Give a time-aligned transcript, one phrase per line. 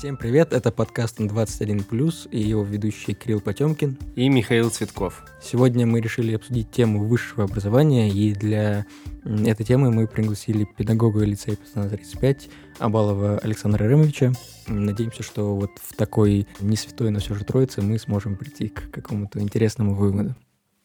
[0.00, 3.98] Всем привет, это подкаст «21+,» и его ведущий Кирилл Потемкин.
[4.16, 5.22] И Михаил Цветков.
[5.42, 8.86] Сегодня мы решили обсудить тему высшего образования, и для
[9.24, 14.32] этой темы мы пригласили педагога лицея Пацана 35 Абалова Александра Ремовича.
[14.66, 18.90] Надеемся, что вот в такой не святой, но все же троице мы сможем прийти к
[18.90, 20.34] какому-то интересному выводу.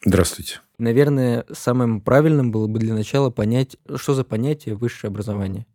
[0.03, 0.59] Здравствуйте.
[0.77, 5.65] Наверное, самым правильным было бы для начала понять, что за понятие высшее образование.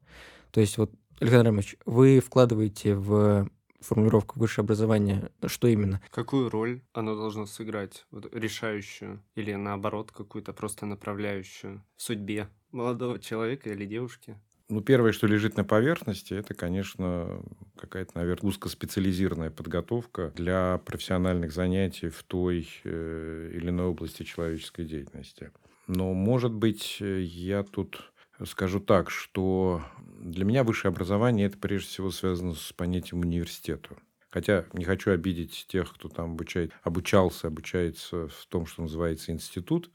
[0.50, 3.46] То есть вот Александр Рамович, вы вкладываете в
[3.80, 6.00] формулировку высшее образование, что именно?
[6.10, 8.06] Какую роль оно должно сыграть?
[8.10, 14.38] Вот, решающую или наоборот какую-то просто направляющую в судьбе молодого человека или девушки?
[14.70, 17.42] Ну, первое, что лежит на поверхности, это, конечно,
[17.76, 25.50] какая-то, наверное, узкоспециализированная подготовка для профессиональных занятий в той э, или иной области человеческой деятельности.
[25.86, 28.10] Но, может быть, я тут
[28.46, 29.82] скажу так, что
[30.20, 33.90] для меня высшее образование это прежде всего связано с понятием университета.
[34.30, 39.90] Хотя не хочу обидеть тех, кто там обучает, обучался, обучается в том, что называется институт.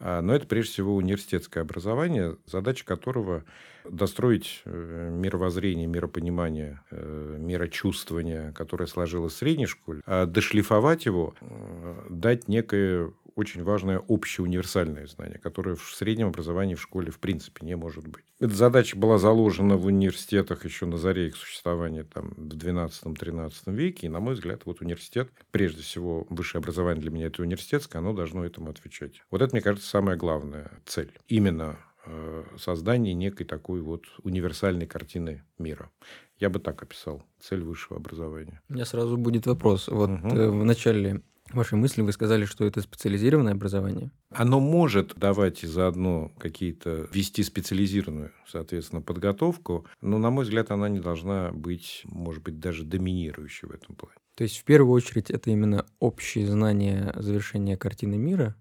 [0.00, 3.44] А, но это прежде всего университетское образование, задача которого
[3.84, 12.06] достроить э, мировоззрение, миропонимание, э, мирочувствование, которое сложилось в средней школе, а дошлифовать его, э,
[12.10, 17.64] дать некое очень важное общее универсальное знание, которое в среднем образовании в школе в принципе
[17.64, 18.24] не может быть.
[18.40, 24.08] Эта задача была заложена в университетах еще на заре их существования там, в 12-13 веке.
[24.08, 28.12] И, на мой взгляд, вот университет, прежде всего, высшее образование для меня это университетское, оно
[28.12, 29.22] должно этому отвечать.
[29.30, 31.12] Вот это, мне кажется, самая главная цель.
[31.28, 35.92] Именно э, создание некой такой вот универсальной картины мира.
[36.38, 38.62] Я бы так описал цель высшего образования.
[38.68, 39.86] У меня сразу будет вопрос.
[39.86, 40.28] Вот угу.
[40.28, 41.22] в начале
[41.54, 44.10] вашей мысли вы сказали, что это специализированное образование?
[44.30, 51.00] Оно может давать заодно какие-то, вести специализированную, соответственно, подготовку, но, на мой взгляд, она не
[51.00, 54.16] должна быть, может быть, даже доминирующей в этом плане.
[54.34, 58.54] То есть, в первую очередь, это именно общие знания завершения картины мира,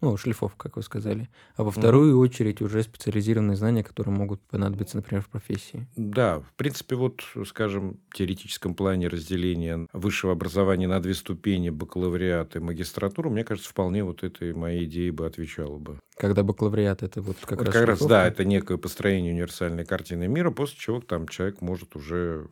[0.00, 2.20] ну, шлифов, как вы сказали, а во вторую mm-hmm.
[2.20, 5.86] очередь уже специализированные знания, которые могут понадобиться, например, в профессии.
[5.96, 12.56] Да, в принципе, вот, скажем, в теоретическом плане разделения высшего образования на две ступени, бакалавриат
[12.56, 15.98] и магистратуру, мне кажется, вполне вот этой моей идеи бы отвечало бы.
[16.18, 17.74] Когда бакалавриат это вот как вот раз.
[17.74, 22.48] Как раз, да, это некое построение универсальной картины мира, после чего там человек может уже,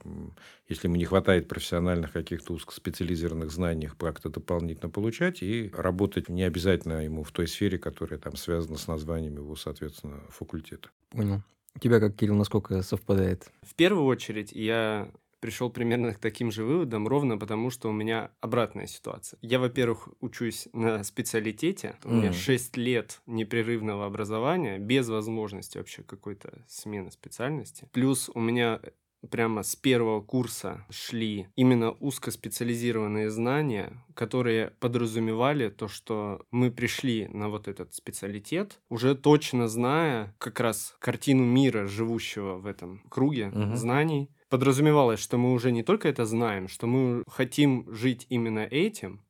[0.68, 7.04] если ему не хватает профессиональных каких-то узкоспециализированных знаний, как-то дополнительно получать и работать не обязательно
[7.04, 10.90] ему в той сфере, которая там связана с названием его, соответственно, факультета.
[11.10, 11.42] Понял.
[11.74, 13.50] У тебя как, Кирилл, насколько совпадает?
[13.62, 15.10] В первую очередь я
[15.40, 19.38] пришел примерно к таким же выводам, ровно потому, что у меня обратная ситуация.
[19.42, 26.64] Я, во-первых, учусь на специалитете, у меня 6 лет непрерывного образования, без возможности вообще какой-то
[26.68, 27.88] смены специальности.
[27.92, 28.80] Плюс у меня
[29.26, 37.48] прямо с первого курса шли именно узкоспециализированные знания, которые подразумевали то, что мы пришли на
[37.48, 43.74] вот этот специалитет, уже точно зная как раз картину мира, живущего в этом круге угу.
[43.74, 49.24] знаний, подразумевалось, что мы уже не только это знаем, что мы хотим жить именно этим,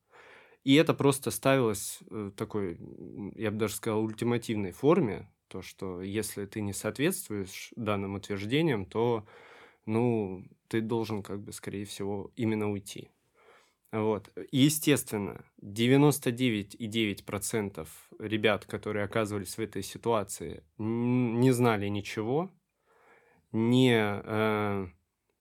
[0.65, 2.78] и это просто ставилось в такой,
[3.37, 9.27] я бы даже сказал, ультимативной форме, то, что если ты не соответствуешь данным утверждениям, то,
[9.87, 13.10] ну, ты должен, как бы, скорее всего, именно уйти.
[13.93, 14.33] Вот.
[14.50, 17.87] Естественно, 99,9%
[18.19, 22.50] ребят, которые оказывались в этой ситуации, не знали ничего,
[23.53, 24.88] не э,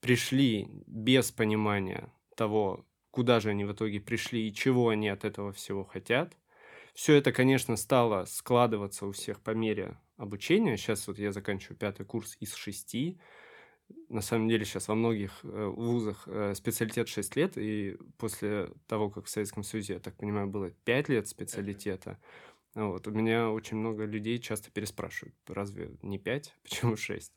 [0.06, 5.52] пришли без понимания того, куда же они в итоге пришли и чего они от этого
[5.52, 6.38] всего хотят.
[6.94, 10.78] Все это, конечно, стало складываться у всех по мере обучения.
[10.78, 13.20] Сейчас вот я заканчиваю пятый курс из шести.
[14.08, 19.10] На самом деле сейчас во многих э, вузах э, специалитет 6 лет, и после того,
[19.10, 22.20] как в Советском Союзе, я так понимаю, было 5 лет специалитета,
[22.76, 27.34] вот, у меня очень много людей часто переспрашивают, разве не 5, почему 6?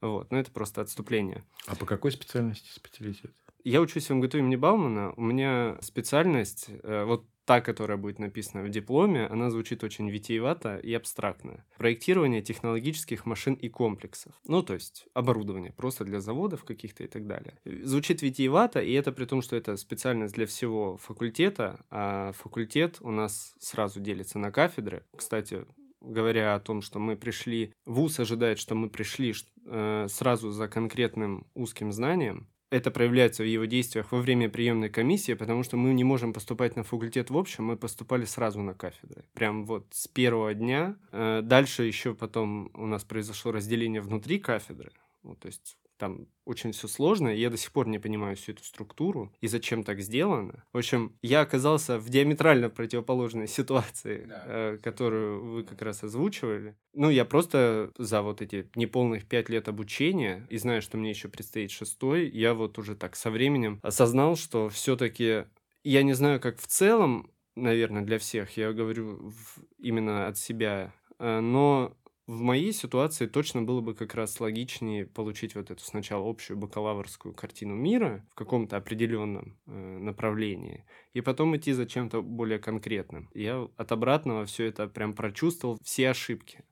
[0.00, 1.44] Вот, но это просто отступление.
[1.66, 3.32] А по какой специальности специалитет?
[3.64, 5.12] Я учусь в МГТУ имени Баумана.
[5.16, 10.76] У меня специальность, э, вот та, которая будет написана в дипломе, она звучит очень витиевато
[10.76, 11.64] и абстрактно.
[11.78, 14.34] Проектирование технологических машин и комплексов.
[14.46, 17.58] Ну, то есть оборудование просто для заводов каких-то и так далее.
[17.64, 23.10] Звучит витиевато, и это при том, что это специальность для всего факультета, а факультет у
[23.10, 25.06] нас сразу делится на кафедры.
[25.16, 25.64] Кстати,
[26.00, 29.34] говоря о том, что мы пришли, ВУЗ ожидает, что мы пришли
[29.66, 35.32] э, сразу за конкретным узким знанием, это проявляется в его действиях во время приемной комиссии,
[35.34, 39.24] потому что мы не можем поступать на факультет в общем, мы поступали сразу на кафедры.
[39.32, 40.96] Прям вот с первого дня.
[41.12, 44.92] Э, дальше еще потом у нас произошло разделение внутри кафедры.
[45.22, 48.52] Вот, то есть там очень все сложно, и я до сих пор не понимаю всю
[48.52, 50.64] эту структуру и зачем так сделано.
[50.72, 54.42] В общем, я оказался в диаметрально противоположной ситуации, да.
[54.46, 56.76] э, которую вы как раз озвучивали.
[56.94, 61.28] Ну, я просто за вот эти неполных пять лет обучения, и знаю, что мне еще
[61.28, 65.44] предстоит шестой, я вот уже так со временем осознал, что все-таки
[65.84, 69.32] я не знаю, как в целом, наверное, для всех, я говорю
[69.78, 71.96] именно от себя, э, но
[72.28, 77.32] в моей ситуации точно было бы как раз логичнее получить вот эту сначала общую бакалаврскую
[77.32, 80.84] картину мира в каком-то определенном э, направлении,
[81.14, 83.30] и потом идти за чем-то более конкретным.
[83.32, 86.64] Я от обратного все это прям прочувствовал, все ошибки.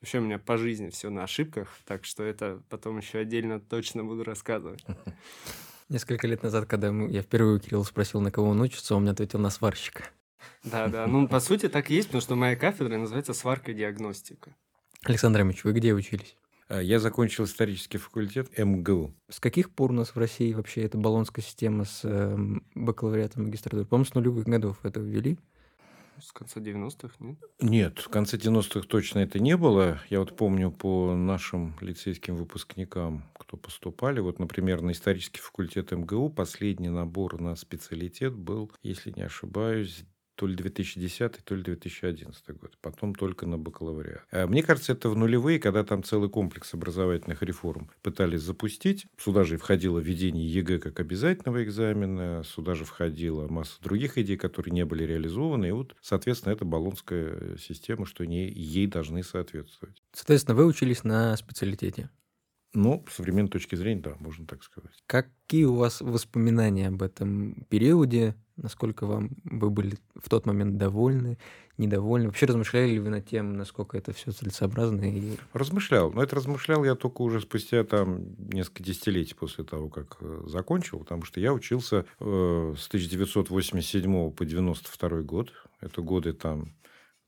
[0.00, 4.02] Вообще у меня по жизни все на ошибках, так что это потом еще отдельно точно
[4.02, 4.84] буду рассказывать.
[5.88, 9.12] Несколько лет назад, когда я впервые у Кирилла спросил, на кого он учится, он мне
[9.12, 10.10] ответил на сварщика.
[10.64, 11.06] Да, да.
[11.06, 14.56] Ну, по сути, так и есть, потому что моя кафедра называется сварка и диагностика.
[15.04, 16.36] Александр Ильич, вы где учились?
[16.68, 19.12] А, я закончил исторический факультет МГУ.
[19.28, 22.36] С каких пор у нас в России вообще эта баллонская система с э,
[22.76, 23.84] бакалавриатом магистратуры?
[23.84, 25.38] По-моему, с нулевых годов это ввели.
[26.20, 27.38] С конца 90-х, нет?
[27.60, 30.00] Нет, в конце 90-х точно это не было.
[30.08, 36.30] Я вот помню по нашим лицейским выпускникам, кто поступали, вот, например, на исторический факультет МГУ
[36.30, 40.04] последний набор на специалитет был, если не ошибаюсь,
[40.42, 42.76] то ли 2010, то ли 2011 год.
[42.80, 44.24] Потом только на бакалавриат.
[44.32, 49.06] А мне кажется, это в нулевые, когда там целый комплекс образовательных реформ пытались запустить.
[49.18, 54.72] Сюда же входило введение ЕГЭ как обязательного экзамена, сюда же входила масса других идей, которые
[54.72, 55.68] не были реализованы.
[55.68, 60.02] И вот, соответственно, это Болонская система, что не, ей должны соответствовать.
[60.12, 62.10] Соответственно, вы учились на специалитете?
[62.74, 65.04] Ну, с современной точки зрения, да, можно так сказать.
[65.06, 68.34] Какие у вас воспоминания об этом периоде?
[68.56, 71.38] Насколько вам вы были в тот момент довольны,
[71.78, 72.26] недовольны?
[72.26, 75.04] Вообще размышляли ли вы над тем, насколько это все целесообразно?
[75.04, 75.36] И...
[75.52, 76.12] Размышлял.
[76.12, 80.98] Но это размышлял я только уже спустя там несколько десятилетий после того, как э, закончил,
[80.98, 85.52] потому что я учился э, с 1987 по 92 год.
[85.80, 86.74] Это годы там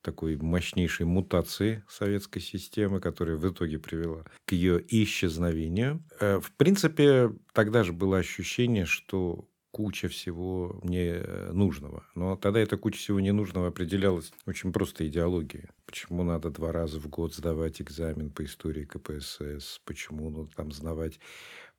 [0.04, 6.04] такой мощнейшей мутации советской системы, которая в итоге привела к ее исчезновению.
[6.20, 11.20] Э, в принципе, тогда же было ощущение, что куча всего не
[11.52, 12.04] нужного.
[12.14, 15.66] Но тогда эта куча всего ненужного определялась очень просто идеологией.
[15.84, 21.18] Почему надо два раза в год сдавать экзамен по истории КПСС, почему надо там сдавать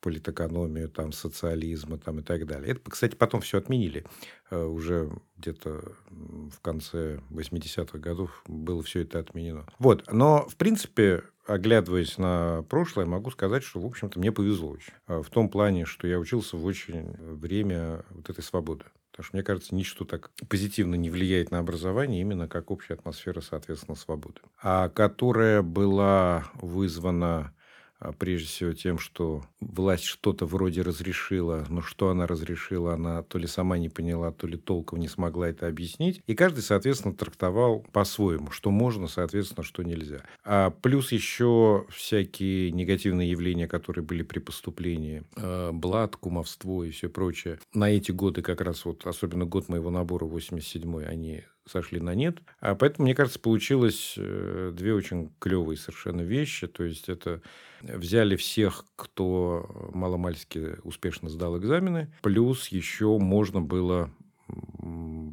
[0.01, 2.74] политэкономию, там, социализма там, и так далее.
[2.74, 4.06] Это, кстати, потом все отменили.
[4.51, 9.65] Э, уже где-то в конце 80-х годов было все это отменено.
[9.80, 10.12] Вот.
[10.12, 14.94] Но, в принципе, оглядываясь на прошлое, могу сказать, что, в общем-то, мне повезло очень.
[15.07, 18.86] Э, в том плане, что я учился в очень время вот этой свободы.
[19.12, 23.39] Потому что, мне кажется, ничто так позитивно не влияет на образование, именно как общая атмосфера,
[23.39, 24.42] соответственно, свободы.
[24.62, 27.55] А которая была вызвана а,
[28.13, 33.48] прежде всего тем, что власть что-то вроде разрешила, но что она разрешила, она то ли
[33.48, 36.22] сама не поняла, то ли толком не смогла это объяснить.
[36.28, 40.22] И каждый, соответственно, трактовал по-своему, что можно, соответственно, что нельзя.
[40.44, 47.10] А плюс еще всякие негативные явления, которые были при поступлении, э, блат, кумовство и все
[47.10, 47.60] прочее.
[47.74, 52.39] На эти годы как раз вот, особенно год моего набора 87-й, они сошли на нет.
[52.59, 56.67] А поэтому, мне кажется, получилось э, две очень клевые совершенно вещи.
[56.67, 57.41] То есть, это
[57.81, 64.12] взяли всех, кто маломальски успешно сдал экзамены, плюс еще можно было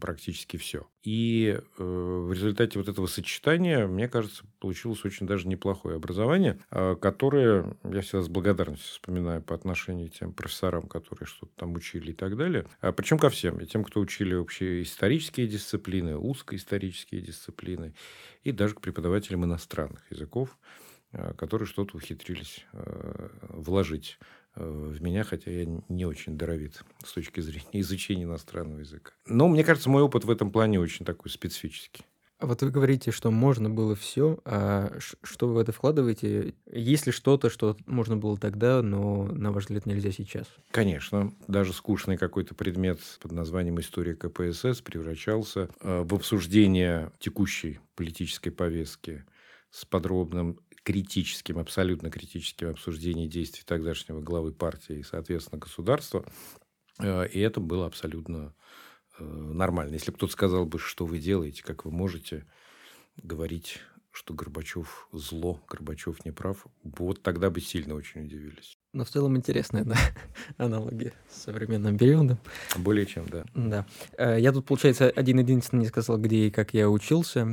[0.03, 0.89] практически все.
[1.05, 6.97] И э, в результате вот этого сочетания, мне кажется, получилось очень даже неплохое образование, э,
[7.01, 12.11] которое я всегда с благодарностью вспоминаю по отношению к тем профессорам, которые что-то там учили
[12.11, 12.67] и так далее.
[12.81, 13.61] А причем ко всем.
[13.61, 17.95] И тем, кто учили вообще исторические дисциплины, узкоисторические дисциплины,
[18.43, 20.59] и даже к преподавателям иностранных языков,
[21.13, 24.19] э, которые что-то ухитрились э, вложить
[24.55, 29.13] в меня, хотя я не очень даровит с точки зрения изучения иностранного языка.
[29.27, 32.05] Но мне кажется, мой опыт в этом плане очень такой специфический.
[32.43, 36.55] А вот вы говорите, что можно было все, а что вы в это вкладываете?
[36.67, 40.49] Есть ли что-то, что можно было тогда, но, на ваш взгляд, нельзя сейчас?
[40.73, 41.33] Конечно.
[41.47, 49.25] Даже скучный какой-то предмет под названием «История КПСС» превращался э, в обсуждение текущей политической повестки
[49.71, 56.25] с подробным критическим, абсолютно критическим обсуждением действий тогдашнего главы партии и, соответственно, государства.
[56.99, 58.55] Э, и это было абсолютно
[59.19, 59.95] э, нормально.
[59.95, 62.47] Если кто-то сказал бы, что вы делаете, как вы можете
[63.17, 63.79] говорить,
[64.11, 68.77] что Горбачев зло, Горбачев не прав, вот тогда бы сильно очень удивились.
[68.93, 69.97] Но в целом интересная, да,
[70.59, 72.39] аналогия с современным периодом.
[72.77, 73.45] Более чем, да.
[73.55, 73.87] Да.
[74.19, 77.47] Э, я тут, получается, один-единственный не сказал, где и как я учился.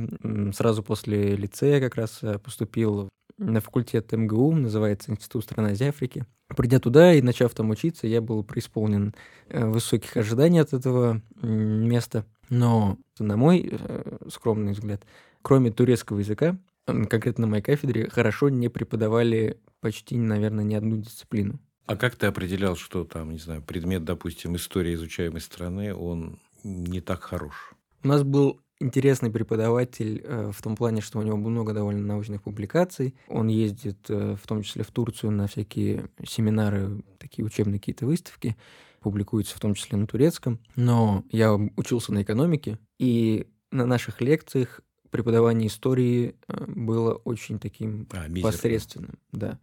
[0.52, 3.08] Сразу после лицея как раз поступил
[3.40, 6.26] на факультет МГУ, называется Институт стран Азии Африки.
[6.48, 9.14] Придя туда и начав там учиться, я был преисполнен
[9.48, 12.26] э, высоких ожиданий от этого места.
[12.48, 15.02] Но, на мой э, скромный взгляд,
[15.42, 21.58] кроме турецкого языка, конкретно на моей кафедре, хорошо не преподавали почти, наверное, ни одну дисциплину.
[21.86, 27.00] А как ты определял, что там, не знаю, предмет, допустим, история изучаемой страны, он не
[27.00, 27.72] так хорош?
[28.02, 32.42] У нас был интересный преподаватель э, в том плане, что у него много довольно научных
[32.42, 33.14] публикаций.
[33.28, 38.56] Он ездит э, в том числе в Турцию на всякие семинары, такие учебные какие-то выставки,
[39.00, 40.58] публикуется в том числе на турецком.
[40.76, 48.08] Но я учился на экономике, и на наших лекциях преподавание истории э, было очень таким
[48.12, 49.18] а, посредственным.
[49.32, 49.58] Да.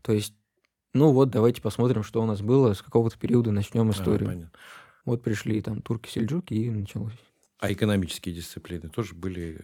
[0.00, 0.34] То есть,
[0.94, 4.50] ну вот, давайте посмотрим, что у нас было, с какого-то периода начнем а, историю.
[4.52, 4.58] А,
[5.04, 7.12] вот пришли там турки-сельджуки, и началось.
[7.62, 9.60] А экономические дисциплины тоже были...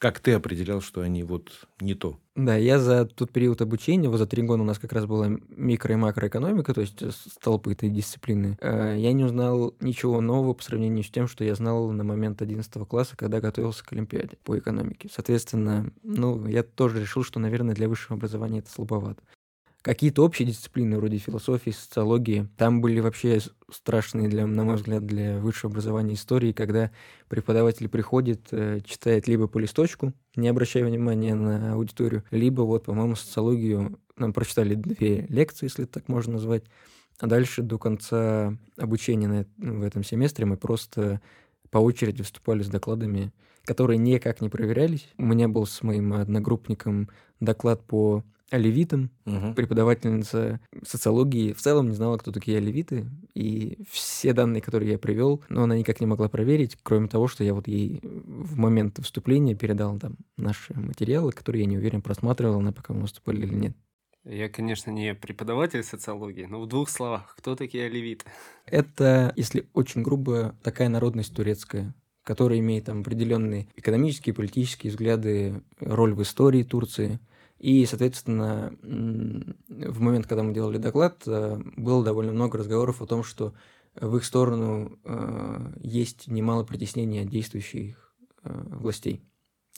[0.00, 2.18] Как ты определял, что они вот не то?
[2.34, 5.28] Да, я за тот период обучения, вот за три года у нас как раз была
[5.28, 8.58] микро- и макроэкономика, то есть столпы этой дисциплины.
[8.60, 12.42] Э, я не узнал ничего нового по сравнению с тем, что я знал на момент
[12.42, 15.08] 11 класса, когда готовился к Олимпиаде по экономике.
[15.12, 19.22] Соответственно, ну, я тоже решил, что, наверное, для высшего образования это слабовато.
[19.82, 25.40] Какие-то общие дисциплины, вроде философии, социологии, там были вообще страшные, для, на мой взгляд, для
[25.40, 26.92] высшего образования истории, когда
[27.28, 33.16] преподаватель приходит, э, читает либо по листочку, не обращая внимания на аудиторию, либо вот, по-моему,
[33.16, 36.62] социологию нам прочитали две лекции, если так можно назвать,
[37.18, 41.20] а дальше до конца обучения на, в этом семестре мы просто
[41.70, 43.32] по очереди выступали с докладами,
[43.64, 45.08] которые никак не проверялись.
[45.18, 47.08] У меня был с моим одногруппником
[47.40, 48.22] доклад по
[48.52, 49.10] оливитом.
[49.24, 49.54] Угу.
[49.54, 53.06] Преподавательница социологии в целом не знала, кто такие оливиты.
[53.34, 57.44] И все данные, которые я привел, но она никак не могла проверить, кроме того, что
[57.44, 62.58] я вот ей в момент выступления передал там наши материалы, которые я не уверен, просматривал
[62.58, 63.76] она, пока мы выступали или нет.
[64.24, 68.24] Я, конечно, не преподаватель социологии, но в двух словах, кто такие оливиты?
[68.66, 71.92] Это, если очень грубо, такая народность турецкая,
[72.22, 77.18] которая имеет там определенные экономические, политические взгляды, роль в истории Турции–
[77.62, 83.22] и, соответственно, в момент, когда мы делали доклад, э, было довольно много разговоров о том,
[83.22, 83.54] что
[83.94, 89.22] в их сторону э, есть немало притеснения действующих э, властей.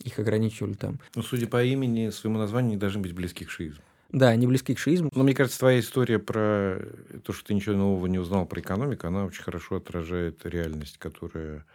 [0.03, 0.99] Их ограничивали там.
[1.15, 3.83] Ну, судя по имени, своему названию, они должны быть близки к шиизму.
[4.09, 5.11] Да, они близки к шиизму.
[5.15, 6.79] Но мне кажется, твоя история про
[7.23, 11.67] то, что ты ничего нового не узнал про экономику, она очень хорошо отражает реальность, которая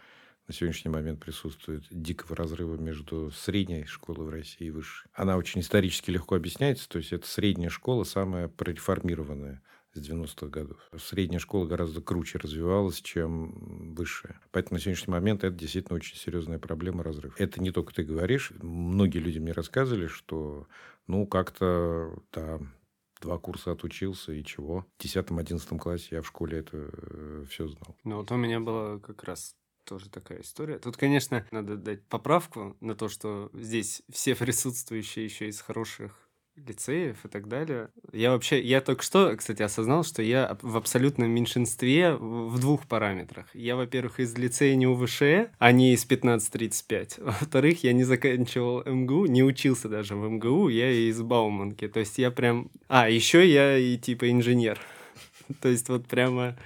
[0.50, 5.08] на сегодняшний момент присутствует дикого разрыва между средней школой в России и высшей.
[5.14, 10.78] Она очень исторически легко объясняется, то есть это средняя школа самая прореформированная с 90-х годов.
[10.98, 14.40] Средняя школа гораздо круче развивалась, чем высшая.
[14.50, 17.32] Поэтому на сегодняшний момент это действительно очень серьезная проблема разрыв.
[17.38, 18.50] Это не только ты говоришь.
[18.60, 20.66] Многие люди мне рассказывали, что
[21.06, 22.74] ну как-то там
[23.20, 24.84] два курса отучился и чего.
[24.98, 27.96] В 10-11 классе я в школе это э, все знал.
[28.02, 30.78] Ну вот у меня было как раз тоже такая история.
[30.78, 36.30] Тут, конечно, надо дать поправку на то, что здесь все присутствующие еще из хороших
[36.66, 37.88] лицеев и так далее.
[38.12, 43.46] Я вообще, я только что, кстати, осознал, что я в абсолютном меньшинстве в двух параметрах.
[43.54, 45.22] Я, во-первых, из лицея не УВШ,
[45.58, 47.18] а не из 1535.
[47.18, 51.88] Во-вторых, я не заканчивал МГУ, не учился даже в МГУ, я из Бауманки.
[51.88, 52.70] То есть я прям...
[52.88, 54.78] А, еще я и типа инженер.
[55.60, 56.56] То есть вот прямо...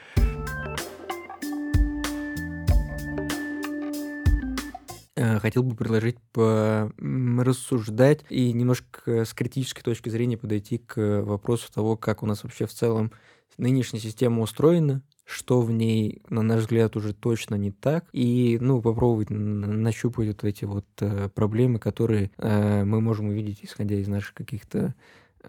[5.16, 12.22] хотел бы предложить рассуждать и немножко с критической точки зрения подойти к вопросу того, как
[12.22, 13.12] у нас вообще в целом
[13.56, 18.82] нынешняя система устроена, что в ней, на наш взгляд, уже точно не так, и, ну,
[18.82, 24.34] попробовать нащупать вот эти вот э, проблемы, которые э, мы можем увидеть, исходя из наших
[24.34, 24.92] каких-то Э,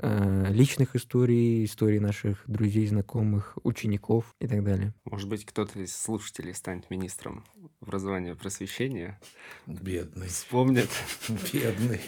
[0.02, 4.94] личных историй, историй наших друзей, знакомых, учеников и так далее.
[5.06, 7.44] Может быть, кто-то из слушателей станет министром
[7.82, 9.20] образования и просвещения.
[9.66, 10.28] Бедный.
[10.28, 10.90] Вспомнит.
[11.52, 12.02] Бедный.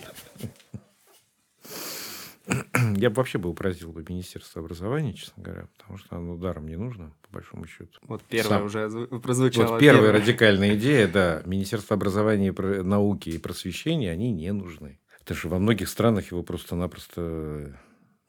[2.95, 6.77] Я бы вообще бы упразднил бы Министерство образования, честно говоря, потому что оно даром не
[6.77, 7.99] нужно, по большому счету.
[8.03, 8.65] Вот первая Сам...
[8.65, 9.71] уже прозвучала.
[9.71, 11.41] Вот первая, первая радикальная идея, да.
[11.45, 12.53] Министерство образования,
[12.83, 14.99] науки и просвещения, они не нужны.
[15.27, 17.77] Потому что во многих странах его просто-напросто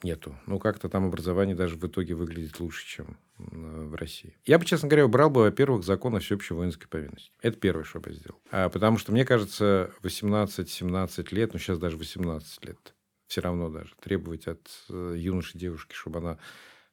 [0.02, 0.37] нету.
[0.47, 4.37] Ну, как-то там образование даже в итоге выглядит лучше, чем в России.
[4.45, 7.31] Я бы, честно говоря, убрал бы, во-первых, закон о всеобщей воинской повинности.
[7.40, 8.40] Это первое, что бы я сделал.
[8.50, 12.95] А, потому что, мне кажется, 18-17 лет, ну, сейчас даже 18 лет,
[13.28, 16.38] все равно даже требовать от э, юноши девушки, чтобы она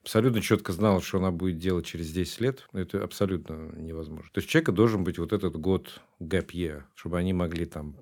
[0.04, 4.30] абсолютно четко знала, что она будет делать через 10 лет, это абсолютно невозможно.
[4.34, 7.98] То есть, человека должен быть вот этот год гапье, чтобы они могли там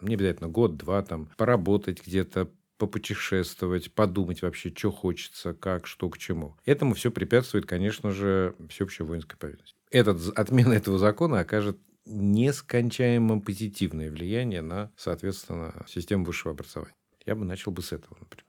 [0.00, 6.56] не обязательно год-два, там, поработать где-то, попутешествовать, подумать вообще, что хочется, как, что, к чему.
[6.64, 9.76] Этому все препятствует, конечно же, всеобщая воинская повинность.
[9.90, 16.94] Этот, отмена этого закона окажет нескончаемо позитивное влияние на, соответственно, систему высшего образования.
[17.24, 18.46] Я бы начал бы с этого, например.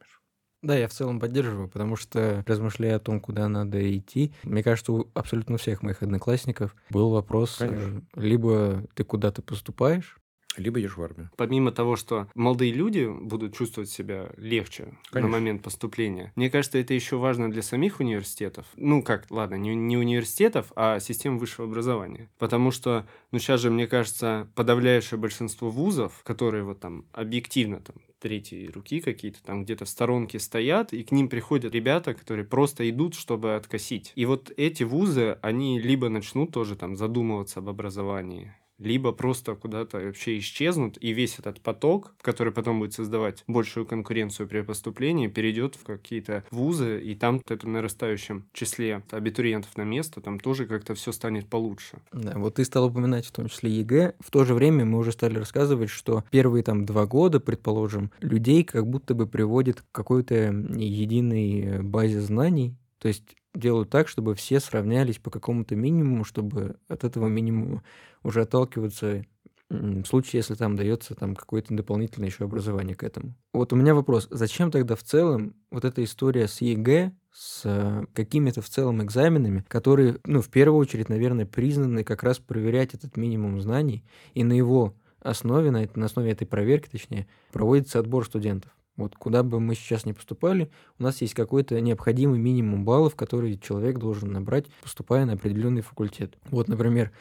[0.64, 4.92] Да, я в целом поддерживаю, потому что, размышляя о том, куда надо идти, мне кажется,
[4.92, 8.02] у абсолютно всех моих одноклассников был вопрос, э, Конечно.
[8.16, 10.18] либо ты куда-то поступаешь,
[10.60, 11.30] либо идешь в армию.
[11.38, 15.22] Помимо того, что молодые люди будут чувствовать себя легче Конечно.
[15.22, 18.66] на момент поступления, мне кажется, это еще важно для самих университетов.
[18.76, 22.30] Ну как, ладно, не, не университетов, а систем высшего образования.
[22.38, 27.96] Потому что, ну сейчас же, мне кажется, подавляющее большинство вузов, которые вот там объективно там
[28.20, 32.90] третьей руки какие-то там где-то в сторонке стоят, и к ним приходят ребята, которые просто
[32.90, 34.12] идут, чтобы откосить.
[34.16, 39.98] И вот эти вузы, они либо начнут тоже там задумываться об образовании, либо просто куда-то
[39.98, 45.76] вообще исчезнут, и весь этот поток, который потом будет создавать большую конкуренцию при поступлении, перейдет
[45.76, 50.96] в какие-то вузы, и там в этом нарастающем числе абитуриентов на место, там тоже как-то
[50.96, 52.00] все станет получше.
[52.12, 54.16] Да, вот ты стал упоминать в том числе ЕГЭ.
[54.20, 58.64] В то же время мы уже стали рассказывать, что первые там два года, предположим, людей
[58.64, 64.60] как будто бы приводит к какой-то единой базе знаний, то есть делают так, чтобы все
[64.60, 67.84] сравнялись по какому-то минимуму, чтобы от этого минимума
[68.24, 69.24] уже отталкиваться
[69.70, 73.34] в случае, если там дается там какое-то дополнительное еще образование к этому.
[73.54, 78.06] Вот у меня вопрос, зачем тогда в целом вот эта история с ЕГЭ, с э,
[78.14, 83.18] какими-то в целом экзаменами, которые, ну, в первую очередь, наверное, признаны как раз проверять этот
[83.18, 88.72] минимум знаний, и на его основе, на, на основе этой проверки, точнее, проводится отбор студентов.
[88.98, 93.58] Вот куда бы мы сейчас не поступали, у нас есть какой-то необходимый минимум баллов, который
[93.58, 96.36] человек должен набрать, поступая на определенный факультет.
[96.50, 97.12] Вот, например,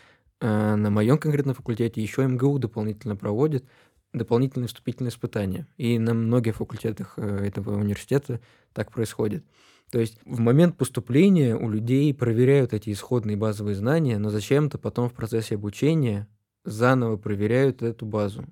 [0.40, 3.64] э, на моем конкретном факультете еще МГУ дополнительно проводит
[4.12, 5.66] дополнительные вступительные испытания.
[5.76, 8.40] И на многих факультетах э, этого университета
[8.73, 9.45] так происходит.
[9.90, 15.09] То есть в момент поступления у людей проверяют эти исходные базовые знания, но зачем-то потом
[15.09, 16.26] в процессе обучения
[16.64, 18.44] заново проверяют эту базу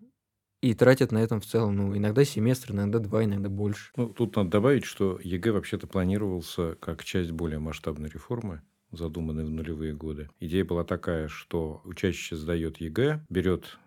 [0.64, 3.90] и тратят на этом в целом, ну, иногда семестр, иногда два, иногда больше.
[3.96, 9.50] Ну, тут надо добавить, что ЕГЭ вообще-то планировался как часть более масштабной реформы, задуманной в
[9.50, 10.30] нулевые годы.
[10.40, 13.78] Идея была такая, что учащийся сдает ЕГЭ, берет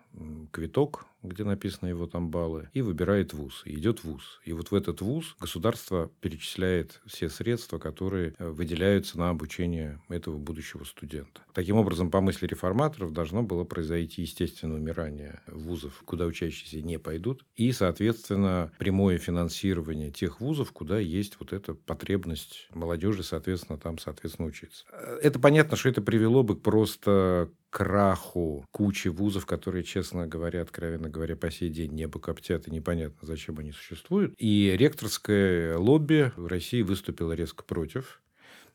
[0.50, 4.40] квиток где написаны его там баллы, и выбирает вуз, и идет вуз.
[4.44, 10.38] И вот в этот вуз государство перечисляет все средства, которые э, выделяются на обучение этого
[10.38, 11.42] будущего студента.
[11.52, 17.44] Таким образом, по мысли реформаторов, должно было произойти естественное умирание вузов, куда учащиеся не пойдут,
[17.56, 24.48] и, соответственно, прямое финансирование тех вузов, куда есть вот эта потребность молодежи, соответственно, там, соответственно,
[24.48, 24.84] учиться.
[24.92, 31.08] Э, это понятно, что это привело бы просто краху кучи вузов, которые, честно говоря, откровенно
[31.08, 34.34] говоря, по сей день небо коптят, и непонятно, зачем они существуют.
[34.38, 38.20] И ректорское лобби в России выступило резко против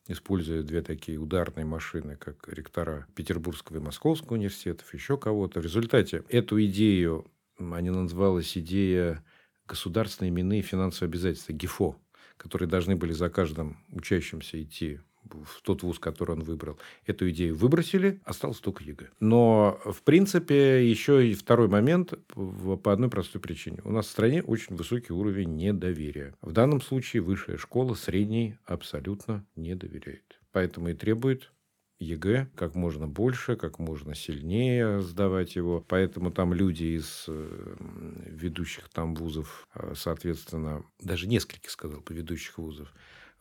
[0.08, 5.62] используя две такие ударные машины, как ректора Петербургского и Московского университетов, еще кого-то.
[5.62, 9.24] В результате эту идею, они называлась идея
[9.66, 11.96] государственные именные финансовые обязательства, ГИФО,
[12.38, 16.78] которые должны были за каждым учащимся идти в тот вуз, который он выбрал.
[17.06, 19.10] Эту идею выбросили, осталось только ЕГЭ.
[19.20, 23.80] Но, в принципе, еще и второй момент по одной простой причине.
[23.84, 26.36] У нас в стране очень высокий уровень недоверия.
[26.42, 30.40] В данном случае высшая школа средней абсолютно не доверяет.
[30.52, 31.52] Поэтому и требует
[32.00, 35.84] ЕГЭ как можно больше, как можно сильнее сдавать его.
[35.88, 42.94] Поэтому там люди из ведущих там вузов, э, соответственно, даже нескольких, сказал бы, ведущих вузов,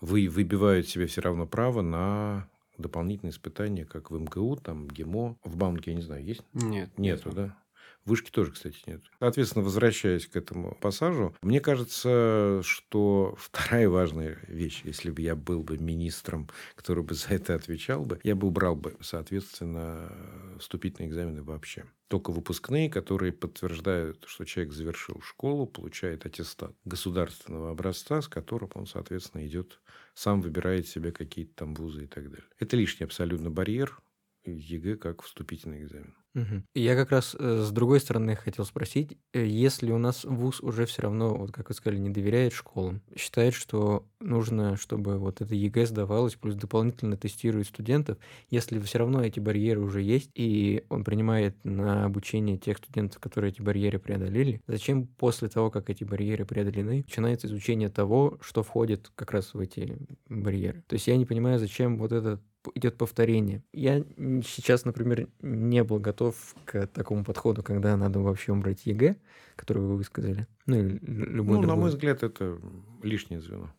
[0.03, 5.37] вы выбивают себе все равно право на дополнительные испытания, как в МГУ, там, ГИМО.
[5.45, 6.43] В Бауманке, я не знаю, есть?
[6.53, 6.91] Нет.
[6.99, 7.37] Нету, нет.
[7.37, 7.57] да?
[8.05, 9.03] Вышки тоже, кстати, нет.
[9.21, 15.63] Соответственно, возвращаясь к этому пассажу, мне кажется, что вторая важная вещь, если бы я был
[15.63, 20.13] бы министром, который бы за это отвечал бы, я бы убрал бы, соответственно,
[20.59, 21.85] вступительные экзамены вообще.
[22.09, 28.87] Только выпускные, которые подтверждают, что человек завершил школу, получает аттестат государственного образца, с которым он,
[28.87, 29.81] соответственно, идет,
[30.15, 32.49] сам выбирает себе какие-то там вузы и так далее.
[32.59, 33.99] Это лишний абсолютно барьер,
[34.45, 36.15] ЕГЭ как вступительный экзамен.
[36.35, 36.63] Угу.
[36.75, 40.87] Я как раз э, с другой стороны хотел спросить, э, если у нас ВУЗ уже
[40.87, 45.55] все равно, вот как вы сказали, не доверяет школам, считает, что нужно, чтобы вот это
[45.55, 48.17] ЕГЭ сдавалось, плюс дополнительно тестирует студентов,
[48.49, 53.51] если все равно эти барьеры уже есть, и он принимает на обучение тех студентов, которые
[53.53, 59.11] эти барьеры преодолели, зачем после того, как эти барьеры преодолены, начинается изучение того, что входит
[59.15, 59.99] как раз в эти
[60.31, 60.83] барьеры?
[60.87, 62.41] То есть я не понимаю, зачем вот этот
[62.75, 63.63] идет повторение.
[63.73, 64.05] Я
[64.45, 69.17] сейчас, например, не был готов к такому подходу, когда надо вообще убрать ЕГЭ,
[69.57, 70.47] который вы высказали.
[70.67, 71.67] Ну, или любой Ну, другой.
[71.67, 72.59] на мой взгляд, это
[73.03, 73.73] лишнее звено.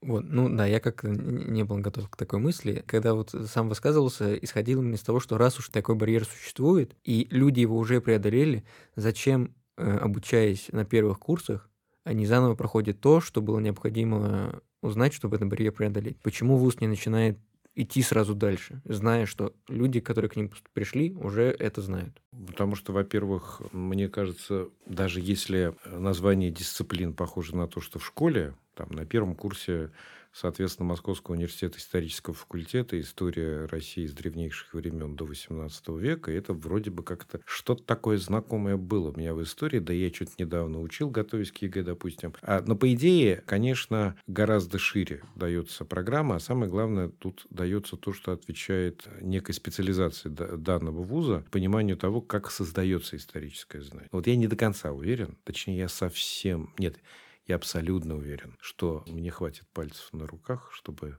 [0.00, 2.82] Вот, ну да, я как не был готов к такой мысли.
[2.86, 7.28] Когда вот сам высказывался, исходил именно из того, что раз уж такой барьер существует, и
[7.30, 8.64] люди его уже преодолели,
[8.96, 11.70] зачем, э, обучаясь на первых курсах,
[12.02, 16.18] они заново проходят то, что было необходимо узнать, чтобы этот барьер преодолеть?
[16.20, 17.38] Почему ВУЗ не начинает
[17.74, 22.20] идти сразу дальше, зная, что люди, которые к ним пришли, уже это знают?
[22.46, 28.54] Потому что, во-первых, мне кажется, даже если название дисциплин похоже на то, что в школе,
[28.74, 29.90] там на первом курсе
[30.32, 36.32] соответственно, Московского университета исторического факультета «История России с древнейших времен до XVIII века».
[36.32, 40.12] И это вроде бы как-то что-то такое знакомое было у меня в истории, да я
[40.12, 42.34] что-то недавно учил, готовясь к ЕГЭ, допустим.
[42.42, 48.12] А, но по идее, конечно, гораздо шире дается программа, а самое главное, тут дается то,
[48.12, 54.08] что отвечает некой специализации данного вуза, пониманию того, как создается историческое знание.
[54.12, 56.72] Вот я не до конца уверен, точнее, я совсем...
[56.78, 56.98] Нет,
[57.46, 61.18] я абсолютно уверен, что мне хватит пальцев на руках, чтобы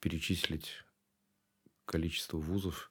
[0.00, 0.84] перечислить
[1.84, 2.90] количество вузов,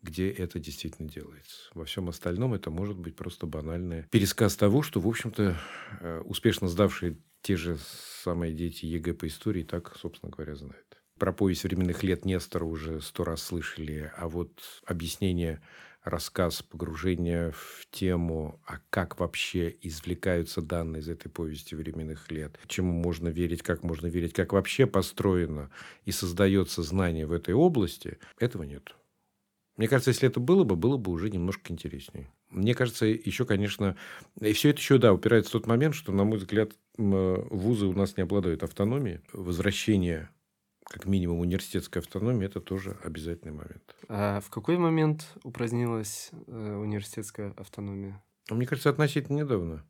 [0.00, 1.70] где это действительно делается.
[1.74, 5.56] Во всем остальном это может быть просто банальный пересказ того, что, в общем-то,
[6.00, 7.78] э, успешно сдавшие те же
[8.22, 11.02] самые дети ЕГЭ по истории так, собственно говоря, знают.
[11.18, 15.60] Про повесть временных лет Нестора уже сто раз слышали, а вот объяснение
[16.08, 22.92] рассказ, погружение в тему, а как вообще извлекаются данные из этой повести временных лет, чему
[22.92, 25.70] можно верить, как можно верить, как вообще построено
[26.04, 28.94] и создается знание в этой области, этого нет.
[29.76, 32.28] Мне кажется, если это было бы, было бы уже немножко интереснее.
[32.50, 33.96] Мне кажется, еще, конечно,
[34.40, 37.92] и все это еще, да, упирается в тот момент, что, на мой взгляд, вузы у
[37.92, 39.20] нас не обладают автономией.
[39.32, 40.30] Возвращение
[40.88, 43.94] как минимум университетской автономии, это тоже обязательный момент.
[44.08, 48.22] А в какой момент упразднилась э, университетская автономия?
[48.48, 49.84] Ну, мне кажется, относительно недавно.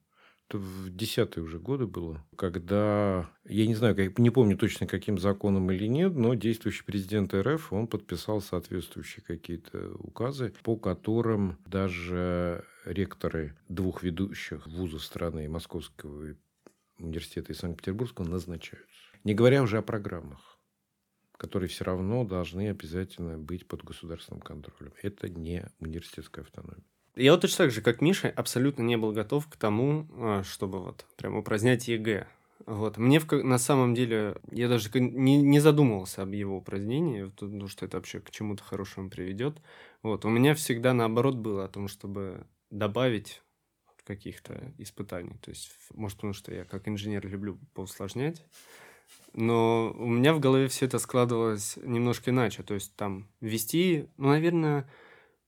[0.49, 5.19] Это в десятые уже годы было, когда, я не знаю, как, не помню точно, каким
[5.19, 12.65] законом или нет, но действующий президент РФ, он подписал соответствующие какие-то указы, по которым даже
[12.87, 16.35] ректоры двух ведущих вузов страны, Московского
[16.99, 18.89] университета и Санкт-Петербургского, назначаются.
[19.25, 20.58] Не говоря уже о программах
[21.39, 24.93] которые все равно должны обязательно быть под государственным контролем.
[25.03, 26.85] Это не университетская автономия.
[27.17, 30.81] Я вот точно так же, как Миша, абсолютно не был готов к тому, а, чтобы
[30.81, 32.29] вот прям упразднять ЕГЭ.
[32.67, 32.99] Вот.
[32.99, 37.87] Мне в, на самом деле, я даже не, не задумывался об его упразднении, потому что
[37.87, 39.57] это вообще к чему-то хорошему приведет.
[40.03, 40.25] Вот.
[40.25, 43.43] У меня всегда наоборот было о том, чтобы добавить
[44.05, 45.39] каких-то испытаний.
[45.43, 48.45] То есть, может, потому что я как инженер люблю поусложнять.
[49.35, 52.63] Но у меня в голове все это складывалось немножко иначе.
[52.63, 54.89] То есть там вести, ну, наверное,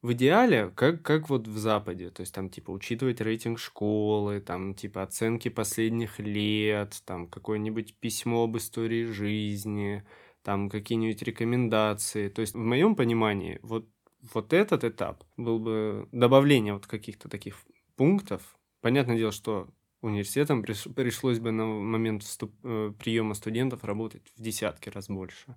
[0.03, 4.75] в идеале, как, как вот в Западе, то есть там типа учитывать рейтинг школы, там
[4.75, 10.05] типа оценки последних лет, там какое-нибудь письмо об истории жизни,
[10.43, 12.29] там какие-нибудь рекомендации.
[12.29, 13.89] То есть в моем понимании вот,
[14.33, 17.59] вот этот этап был бы добавление вот каких-то таких
[17.97, 18.57] пунктов.
[18.81, 19.69] Понятное дело, что
[20.01, 22.53] университетам пришлось бы на момент вступ...
[22.65, 25.57] Э, приема студентов работать в десятки раз больше.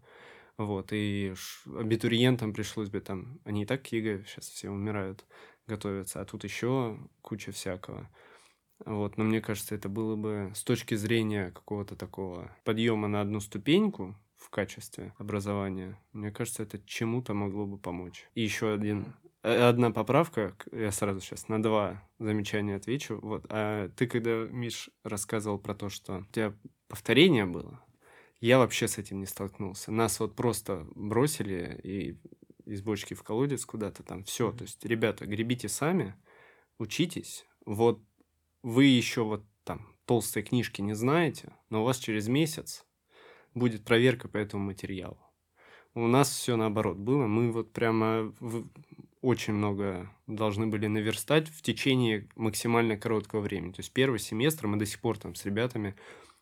[0.57, 1.33] Вот, и
[1.65, 5.25] абитуриентам пришлось бы там, они и так к ЕГЭ сейчас все умирают,
[5.65, 8.09] готовятся, а тут еще куча всякого.
[8.85, 13.39] Вот, но мне кажется, это было бы с точки зрения какого-то такого подъема на одну
[13.39, 18.27] ступеньку в качестве образования, мне кажется, это чему-то могло бы помочь.
[18.35, 19.05] И еще один
[19.43, 23.19] одна поправка, я сразу сейчас на два замечания отвечу.
[23.21, 23.45] Вот.
[23.49, 26.53] А ты, когда, Миш, рассказывал про то, что у тебя
[26.87, 27.83] повторение было,
[28.39, 29.91] я вообще с этим не столкнулся.
[29.91, 32.19] Нас вот просто бросили и
[32.65, 34.23] из бочки в колодец куда-то там.
[34.23, 36.15] Все, то есть, ребята, гребите сами,
[36.77, 37.45] учитесь.
[37.65, 38.01] Вот
[38.61, 42.85] вы еще вот там толстые книжки не знаете, но у вас через месяц
[43.53, 45.19] будет проверка по этому материалу.
[45.93, 47.27] У нас все наоборот было.
[47.27, 48.33] Мы вот прямо
[49.23, 53.71] очень много должны были наверстать в течение максимально короткого времени.
[53.71, 55.95] То есть первый семестр мы до сих пор там с ребятами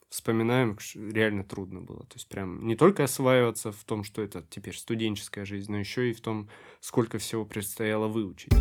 [0.09, 1.99] вспоминаем, реально трудно было.
[1.99, 6.09] То есть прям не только осваиваться в том, что это теперь студенческая жизнь, но еще
[6.09, 8.51] и в том, сколько всего предстояло выучить.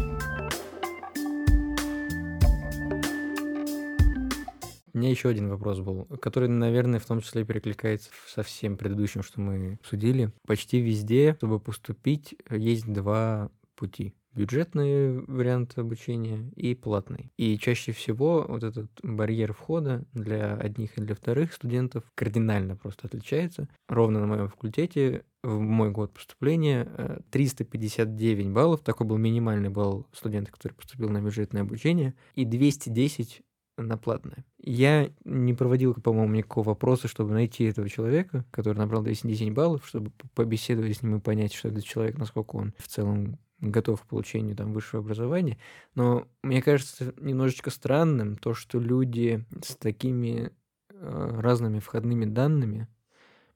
[4.92, 9.22] У меня еще один вопрос был, который, наверное, в том числе перекликается со всем предыдущим,
[9.22, 10.30] что мы обсудили.
[10.46, 14.14] Почти везде, чтобы поступить, есть два пути.
[14.34, 17.32] бюджетный вариант обучения и платный.
[17.38, 23.08] И чаще всего вот этот барьер входа для одних и для вторых студентов кардинально просто
[23.08, 23.68] отличается.
[23.88, 30.06] Ровно на моем факультете в мой год поступления 359 э, баллов, такой был минимальный балл
[30.12, 33.42] студента, который поступил на бюджетное обучение, и 210
[33.78, 34.44] на платное.
[34.62, 40.12] Я не проводил, по-моему, никакого вопроса, чтобы найти этого человека, который набрал 210 баллов, чтобы
[40.34, 44.56] побеседовать с ним и понять, что это человек, насколько он в целом готов к получению
[44.56, 45.58] там, высшего образования.
[45.94, 50.52] Но мне кажется немножечко странным то, что люди с такими
[50.90, 52.88] э, разными входными данными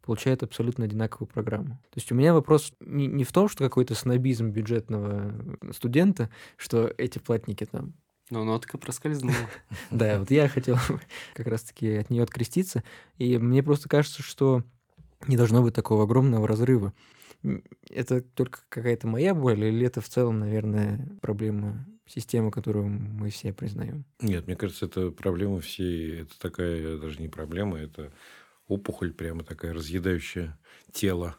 [0.02, 1.80] получают абсолютно одинаковую программу.
[1.90, 5.32] То есть у меня вопрос не, не в том, что какой-то снобизм бюджетного
[5.72, 7.94] студента, что эти платники там
[8.30, 9.34] но нотка проскользнула.
[9.90, 10.78] Да, вот я хотел
[11.34, 12.82] как раз-таки от нее откреститься.
[13.18, 14.62] И мне просто кажется, что
[15.26, 16.92] не должно быть такого огромного разрыва.
[17.90, 23.52] Это только какая-то моя боль, или это в целом, наверное, проблема системы, которую мы все
[23.52, 24.04] признаем?
[24.20, 28.12] Нет, мне кажется, это проблема всей, это такая даже не проблема, это
[28.66, 30.58] опухоль прямо такая разъедающая
[30.92, 31.36] тело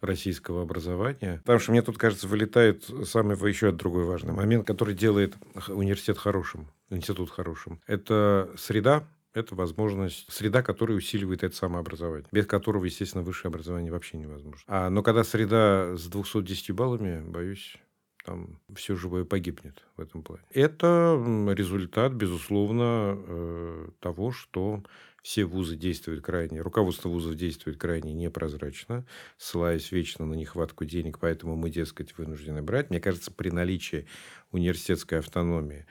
[0.00, 1.38] российского образования.
[1.44, 5.36] Потому что мне тут, кажется, вылетает самый еще другой важный момент, который делает
[5.68, 7.80] университет хорошим, институт хорошим.
[7.86, 14.18] Это среда, это возможность, среда, которая усиливает это самообразование, без которого, естественно, высшее образование вообще
[14.18, 14.62] невозможно.
[14.66, 17.76] А, но когда среда с 210 баллами, боюсь,
[18.24, 20.44] там все живое погибнет в этом плане.
[20.50, 21.20] Это
[21.54, 24.82] результат, безусловно, э, того, что
[25.22, 29.06] все вузы действуют крайне, руководство вузов действует крайне непрозрачно,
[29.38, 32.90] ссылаясь вечно на нехватку денег, поэтому мы, дескать, вынуждены брать.
[32.90, 34.06] Мне кажется, при наличии
[34.50, 35.86] университетской автономии,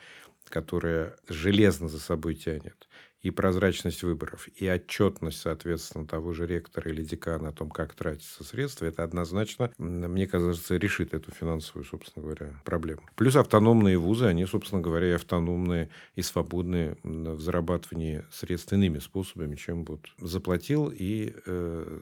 [0.50, 2.90] которая железно за собой тянет,
[3.22, 8.44] и прозрачность выборов, и отчетность, соответственно, того же ректора или декана о том, как тратятся
[8.44, 13.02] средства, это однозначно, мне кажется, решит эту финансовую, собственно говоря, проблему.
[13.16, 19.56] Плюс автономные вузы, они, собственно говоря, и автономные, и свободные в зарабатывании средств иными способами,
[19.56, 22.00] чем вот заплатил и э,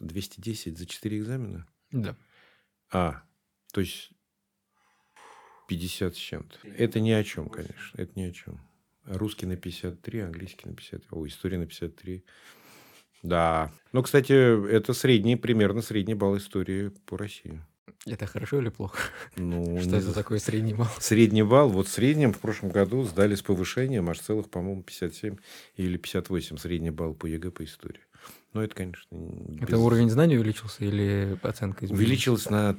[0.00, 1.66] 210 за 4 экзамена?
[1.92, 2.16] Да.
[2.90, 3.22] А,
[3.72, 4.10] то есть
[5.68, 6.68] 50 с чем-то.
[6.68, 8.00] Это ни о чем, конечно.
[8.00, 8.65] Это ни о чем.
[9.06, 11.08] Русский на 53, английский на 53.
[11.10, 12.24] О, история на 53.
[13.22, 13.72] Да.
[13.92, 14.32] Ну, кстати,
[14.70, 17.60] это средний, примерно средний балл истории по России.
[18.06, 18.98] Это хорошо или плохо?
[19.36, 20.88] Ну, что это такое средний балл?
[20.98, 21.68] Средний балл.
[21.70, 25.36] Вот в среднем в прошлом году сдали с повышением аж целых, по-моему, 57
[25.76, 28.00] или 58 средний балл по ЕГЭ по истории.
[28.52, 29.02] Но это, конечно...
[29.10, 29.64] Без...
[29.64, 32.06] Это уровень знаний увеличился или оценка изменилась?
[32.06, 32.76] Увеличилась на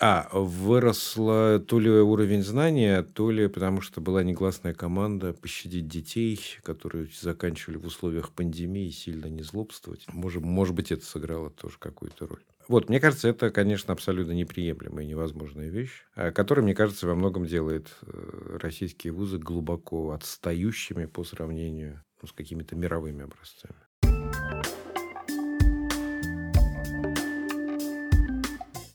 [0.00, 6.40] а, выросла то ли уровень знания, то ли потому что была негласная команда пощадить детей,
[6.62, 10.04] которые заканчивали в условиях пандемии, сильно не злобствовать.
[10.12, 12.44] Может, может быть, это сыграло тоже какую-то роль.
[12.68, 17.14] Вот, мне кажется, это, конечно, абсолютно неприемлемая и невозможная вещь, а, которая, мне кажется, во
[17.14, 23.87] многом делает э, российские вузы глубоко отстающими по сравнению ну, с какими-то мировыми образцами.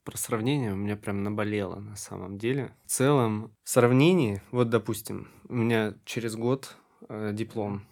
[0.04, 2.74] Про сравнение у меня прям наболело на самом деле.
[2.86, 6.76] В целом, в сравнении, вот, допустим, у меня через год
[7.10, 7.84] э, диплом.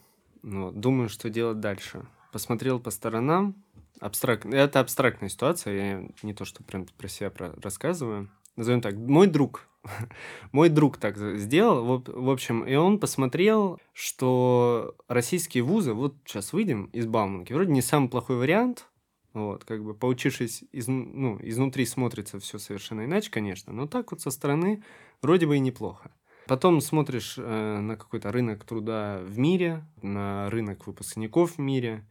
[0.44, 2.06] Вот, думаю, что делать дальше.
[2.32, 3.56] Посмотрел по сторонам.
[4.00, 4.46] Абстракт...
[4.46, 7.54] Это абстрактная ситуация, я не то, что прям про себя про...
[7.62, 8.30] рассказываю.
[8.56, 9.68] Назовем так, мой друг,
[10.52, 16.86] мой друг так сделал, в общем, и он посмотрел, что российские вузы, вот сейчас выйдем
[16.86, 18.88] из Бауманки, вроде не самый плохой вариант,
[19.34, 24.22] вот, как бы поучившись из, ну, изнутри смотрится все совершенно иначе, конечно, но так вот
[24.22, 24.84] со стороны
[25.22, 26.12] вроде бы и неплохо.
[26.48, 32.06] Потом смотришь э, на какой-то рынок труда в мире, на рынок выпускников в мире,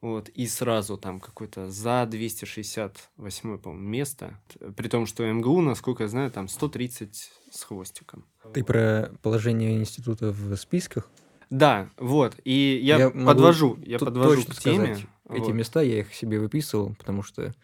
[0.00, 4.40] вот, и сразу там какой-то за 268, по-моему, место.
[4.76, 8.24] При том, что МГУ, насколько я знаю, там 130 с хвостиком.
[8.54, 11.10] Ты про положение института в списках?
[11.50, 12.36] Да, вот.
[12.44, 14.94] И я, я подвожу, я подвожу к теме.
[14.94, 15.06] Сказать.
[15.28, 15.54] Эти вот.
[15.54, 17.54] места я их себе выписывал, потому что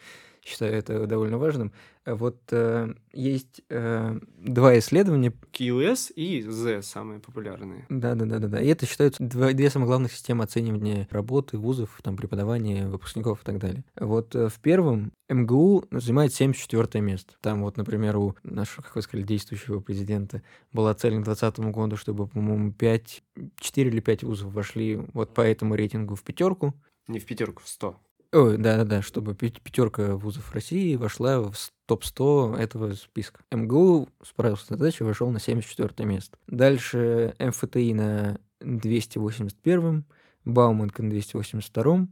[0.46, 1.72] считаю это довольно важным.
[2.04, 5.32] Вот э, есть э, два исследования.
[5.52, 7.84] QS и Z самые популярные.
[7.88, 8.62] Да, да, да, да, да.
[8.62, 13.44] И это считаются два, две самые главных системы оценивания работы вузов, там преподавания, выпускников и
[13.44, 13.84] так далее.
[13.96, 17.34] Вот э, в первом МГУ занимает 74 место.
[17.40, 21.96] Там вот, например, у нашего, как вы сказали, действующего президента была цель к 2020 году,
[21.96, 23.24] чтобы, по-моему, 5,
[23.58, 26.72] 4 или 5 вузов вошли вот по этому рейтингу в пятерку.
[27.08, 27.98] Не в пятерку, в сто.
[28.32, 31.54] Ой, да-да-да, чтобы пятерка вузов России вошла в
[31.86, 33.40] топ-100 этого списка.
[33.50, 36.36] МГУ справился с задачей, вошел на 74 место.
[36.46, 40.04] Дальше МФТИ на 281,
[40.44, 42.08] Бауманка на 282,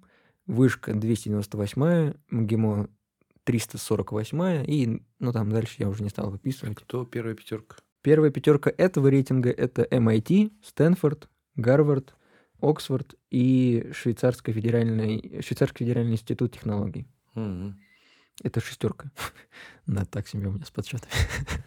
[0.47, 2.89] Вышка 298, МГИМО
[3.45, 6.77] 348 и, ну, там дальше я уже не стал выписывать.
[6.77, 7.77] Кто первая пятерка?
[8.03, 12.15] Первая пятерка этого рейтинга— это MIT, Стэнфорд, Гарвард,
[12.61, 17.07] Оксфорд и Швейцарский федеральный, Швейцарский федеральный институт технологий.
[17.35, 19.11] Это шестерка.
[19.87, 21.13] Да, так себе у меня с подсчетами.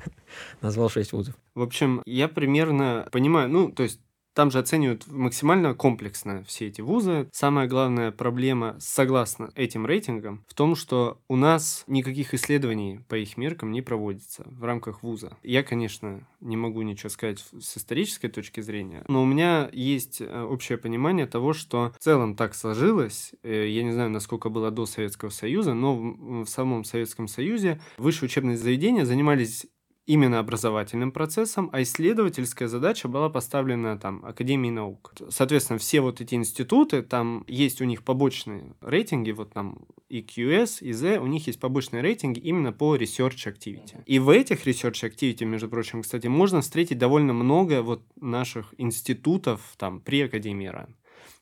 [0.61, 1.35] Назвал шесть вузов.
[1.53, 4.01] В общем, я примерно понимаю, ну, то есть
[4.37, 7.27] там же оценивают максимально комплексно все эти вузы.
[7.31, 13.35] Самая главная проблема, согласно этим рейтингам, в том, что у нас никаких исследований по их
[13.35, 15.35] меркам не проводится в рамках вуза.
[15.41, 20.43] Я, конечно, не могу ничего сказать с исторической точки зрения, но у меня есть э,
[20.43, 23.31] общее понимание того, что в целом так сложилось.
[23.41, 27.81] Э, Я не знаю, насколько было до Советского Союза, но в в самом Советском Союзе
[27.97, 29.65] высшие учебные заведения занимались
[30.07, 35.13] именно образовательным процессом, а исследовательская задача была поставлена там Академией наук.
[35.29, 40.79] Соответственно, все вот эти институты, там есть у них побочные рейтинги, вот там и QS,
[40.81, 44.01] и Z, у них есть побочные рейтинги именно по research activity.
[44.05, 49.61] И в этих research activity, между прочим, кстати, можно встретить довольно много вот наших институтов
[49.77, 50.95] там при Академии РАН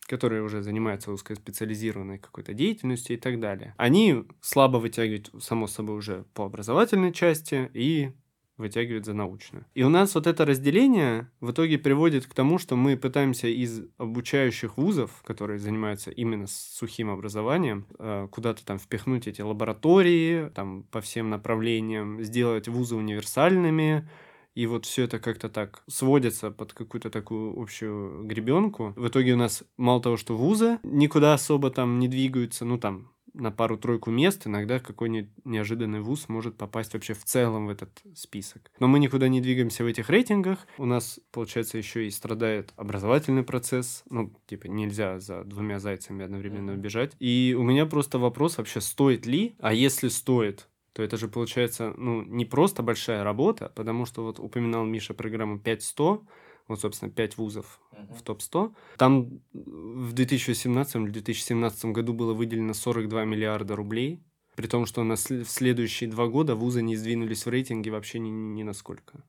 [0.08, 3.73] которые уже занимаются узкоспециализированной какой-то деятельностью и так далее.
[3.78, 8.12] Они слабо вытягивают, само собой, уже по образовательной части и
[8.58, 9.65] вытягивают за научную.
[9.74, 13.84] И у нас вот это разделение в итоге приводит к тому, что мы пытаемся из
[13.98, 21.02] обучающих вузов, которые занимаются именно сухим образованием, э, куда-то там впихнуть эти лаборатории, там по
[21.02, 24.08] всем направлениям, сделать вузы универсальными,
[24.56, 28.94] и вот все это как-то так сводится под какую-то такую общую гребенку.
[28.96, 33.12] В итоге у нас мало того, что вузы никуда особо там не двигаются, ну там
[33.36, 38.71] на пару-тройку мест, иногда какой-нибудь неожиданный вуз может попасть вообще в целом в этот список.
[38.80, 40.65] Но мы никуда не двигаемся в этих рейтингах.
[40.78, 44.04] У нас, получается, еще и страдает образовательный процесс.
[44.10, 47.15] Ну, типа, нельзя за двумя зайцами одновременно убежать.
[47.19, 49.56] И у меня просто вопрос вообще, стоит ли?
[49.60, 54.39] А если стоит, то это же получается, ну, не просто большая работа, потому что вот
[54.39, 56.26] упоминал Миша программу 5100,
[56.67, 58.73] вот, собственно, 5 вузов в топ-100.
[58.97, 64.23] Там в 2017 или 2017 году было выделено 42 миллиарда рублей,
[64.56, 68.30] при том, что на в следующие два года вузы не сдвинулись в рейтинге вообще ни,
[68.30, 69.23] ни насколько.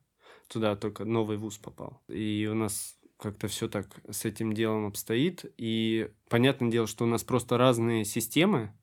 [0.47, 2.01] Туда только новый вуз попал.
[2.07, 5.45] И у нас как-то все так с этим делом обстоит.
[5.57, 8.73] И понятное дело, что у нас просто разные системы,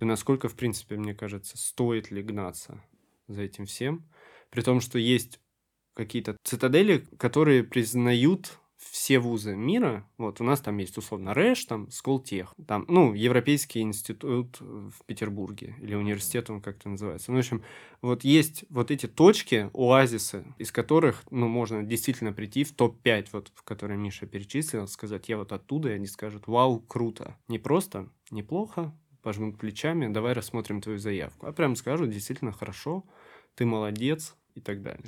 [0.00, 2.82] и насколько, в принципе, мне кажется, стоит ли гнаться
[3.28, 4.08] за этим всем.
[4.50, 5.40] При том, что есть
[6.00, 10.08] какие-то цитадели, которые признают все вузы мира.
[10.16, 15.76] Вот у нас там есть условно РЭШ, там Сколтех, там, ну, Европейский институт в Петербурге
[15.82, 17.30] или университет, он как-то называется.
[17.30, 17.62] Ну, в общем,
[18.00, 23.52] вот есть вот эти точки, оазисы, из которых, ну, можно действительно прийти в топ-5, вот,
[23.54, 27.36] в которые Миша перечислил, сказать, я вот оттуда, и они скажут, вау, круто.
[27.48, 31.46] Не просто, неплохо, пожмут плечами, давай рассмотрим твою заявку.
[31.46, 33.04] А прям скажут, действительно хорошо,
[33.54, 35.04] ты молодец и так далее.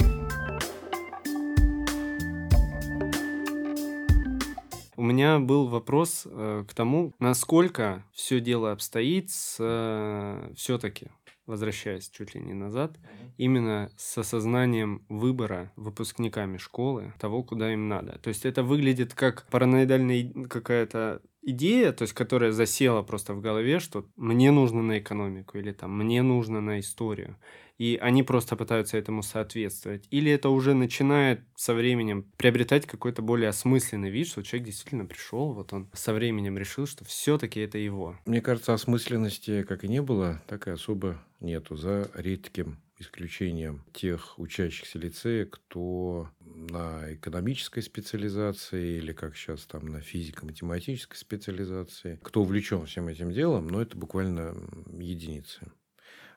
[5.02, 11.08] У меня был вопрос э, к тому, насколько все дело обстоит с э, все-таки,
[11.44, 12.96] возвращаясь чуть ли не назад,
[13.36, 18.20] именно с осознанием выбора выпускниками школы того, куда им надо.
[18.20, 23.80] То есть это выглядит как параноидальная какая-то идея, то есть которая засела просто в голове,
[23.80, 27.36] что мне нужно на экономику или там мне нужно на историю.
[27.82, 30.06] И они просто пытаются этому соответствовать.
[30.12, 35.52] Или это уже начинает со временем приобретать какой-то более осмысленный вид, что человек действительно пришел,
[35.52, 38.16] вот он со временем решил, что все-таки это его.
[38.24, 44.38] Мне кажется, осмысленности как и не было, так и особо нету, за редким исключением тех
[44.38, 52.86] учащихся лицея, кто на экономической специализации или, как сейчас, там, на физико-математической специализации, кто увлечен
[52.86, 54.54] всем этим делом, но это буквально
[54.86, 55.72] единицы.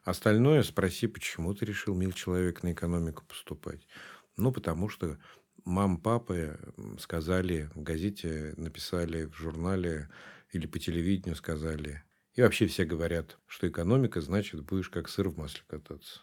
[0.05, 3.87] Остальное спроси, почему ты решил, мил человек, на экономику поступать.
[4.37, 5.17] Ну, потому что
[5.65, 10.09] мам, папы м, сказали в газете, написали в журнале
[10.53, 12.03] или по телевидению сказали.
[12.35, 16.21] И вообще все говорят, что экономика значит будешь как сыр в масле кататься.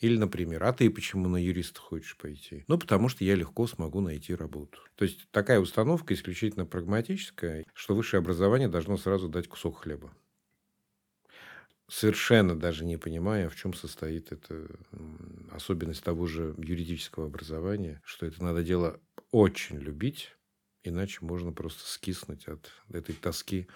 [0.00, 2.64] Или, например, а ты почему на юриста хочешь пойти?
[2.68, 4.80] Ну, потому что я легко смогу найти работу.
[4.96, 10.14] То есть такая установка исключительно прагматическая, что высшее образование должно сразу дать кусок хлеба.
[11.88, 14.66] Совершенно даже не понимая, в чем состоит эта
[15.52, 20.36] особенность того же юридического образования, что это надо дело очень любить,
[20.82, 23.68] иначе можно просто скиснуть от этой тоски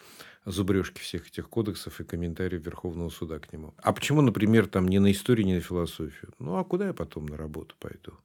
[0.45, 3.75] зубрежки всех этих кодексов и комментариев Верховного суда к нему.
[3.79, 6.33] А почему, например, там не на историю, не на философию?
[6.39, 8.19] Ну, а куда я потом на работу пойду?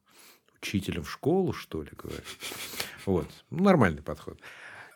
[0.60, 2.22] Учителем в школу, что ли, говорю?
[3.04, 3.28] Вот.
[3.50, 4.40] Нормальный подход.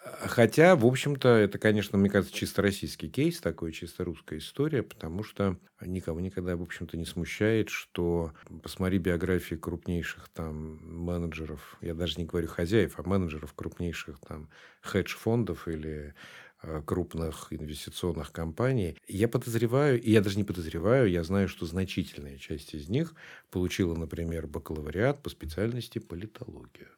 [0.03, 5.22] Хотя, в общем-то, это, конечно, мне кажется, чисто российский кейс, такой чисто русская история, потому
[5.22, 8.32] что никого никогда, в общем-то, не смущает, что
[8.62, 14.48] посмотри биографии крупнейших там менеджеров, я даже не говорю хозяев, а менеджеров крупнейших там
[14.80, 16.14] хедж-фондов или
[16.62, 18.96] э, крупных инвестиционных компаний.
[19.07, 23.14] Я подозреваю, и я даже не подозреваю, я знаю, что значительная часть из них
[23.51, 26.88] получила, например, бакалавриат по специальности политология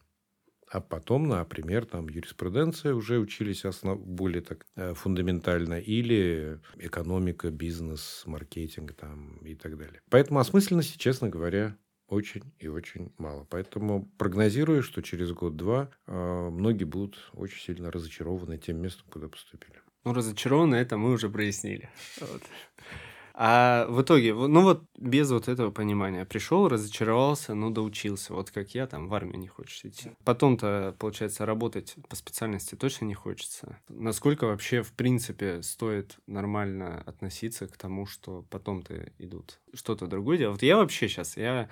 [0.73, 4.01] а потом, например, там юриспруденция уже учились основ...
[4.01, 10.01] более так э, фундаментально, или экономика, бизнес, маркетинг там и так далее.
[10.09, 11.77] Поэтому осмысленности, честно говоря,
[12.09, 13.47] очень и очень мало.
[13.51, 19.79] Поэтому прогнозирую, что через год-два э, многие будут очень сильно разочарованы тем местом, куда поступили.
[20.05, 21.91] Ну, разочарованы, это мы уже прояснили.
[22.19, 22.43] Вот.
[23.35, 28.75] А в итоге, ну вот без вот этого понимания пришел, разочаровался, ну доучился, вот как
[28.75, 30.11] я там в армию не хочешь идти.
[30.25, 33.81] Потом-то, получается, работать по специальности точно не хочется.
[33.89, 40.57] Насколько вообще, в принципе, стоит нормально относиться к тому, что потом-то идут что-то другое делать?
[40.57, 41.71] Вот я вообще сейчас, я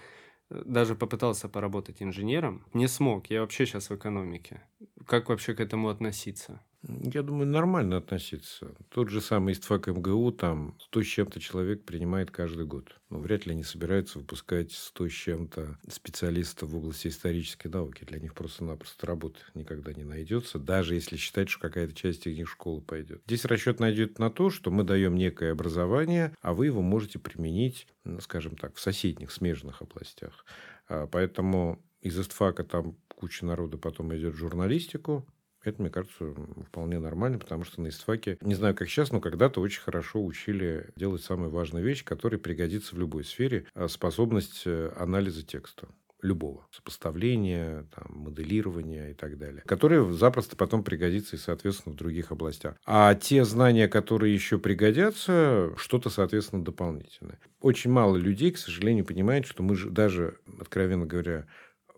[0.49, 4.63] э, даже попытался поработать инженером, не смог, я вообще сейчас в экономике.
[5.07, 6.63] Как вообще к этому относиться?
[6.83, 8.74] Я думаю, нормально относиться.
[8.89, 12.99] Тот же самый ИСТФАК МГУ, там 100 с чем-то человек принимает каждый год.
[13.11, 18.05] Но вряд ли они собираются выпускать 100 с чем-то специалистов в области исторической науки.
[18.05, 22.81] Для них просто-напросто работы никогда не найдется, даже если считать, что какая-то часть из школу
[22.81, 23.22] пойдет.
[23.26, 27.87] Здесь расчет найдет на то, что мы даем некое образование, а вы его можете применить,
[28.05, 30.47] ну, скажем так, в соседних, смежных областях.
[30.89, 35.26] А, поэтому из ИСТФАКа там куча народа потом идет в журналистику,
[35.63, 36.35] это, мне кажется,
[36.67, 40.89] вполне нормально, потому что на истфаке, не знаю, как сейчас, но когда-то очень хорошо учили
[40.97, 45.89] делать самую важную вещь, которая пригодится в любой сфере, а способность э, анализа текста
[46.23, 52.31] любого сопоставления, там, моделирования и так далее, которые запросто потом пригодится и, соответственно, в других
[52.33, 52.77] областях.
[52.85, 57.39] А те знания, которые еще пригодятся, что-то, соответственно, дополнительное.
[57.61, 61.47] Очень мало людей, к сожалению, понимают, что мы же даже, откровенно говоря,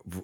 [0.03, 0.23] в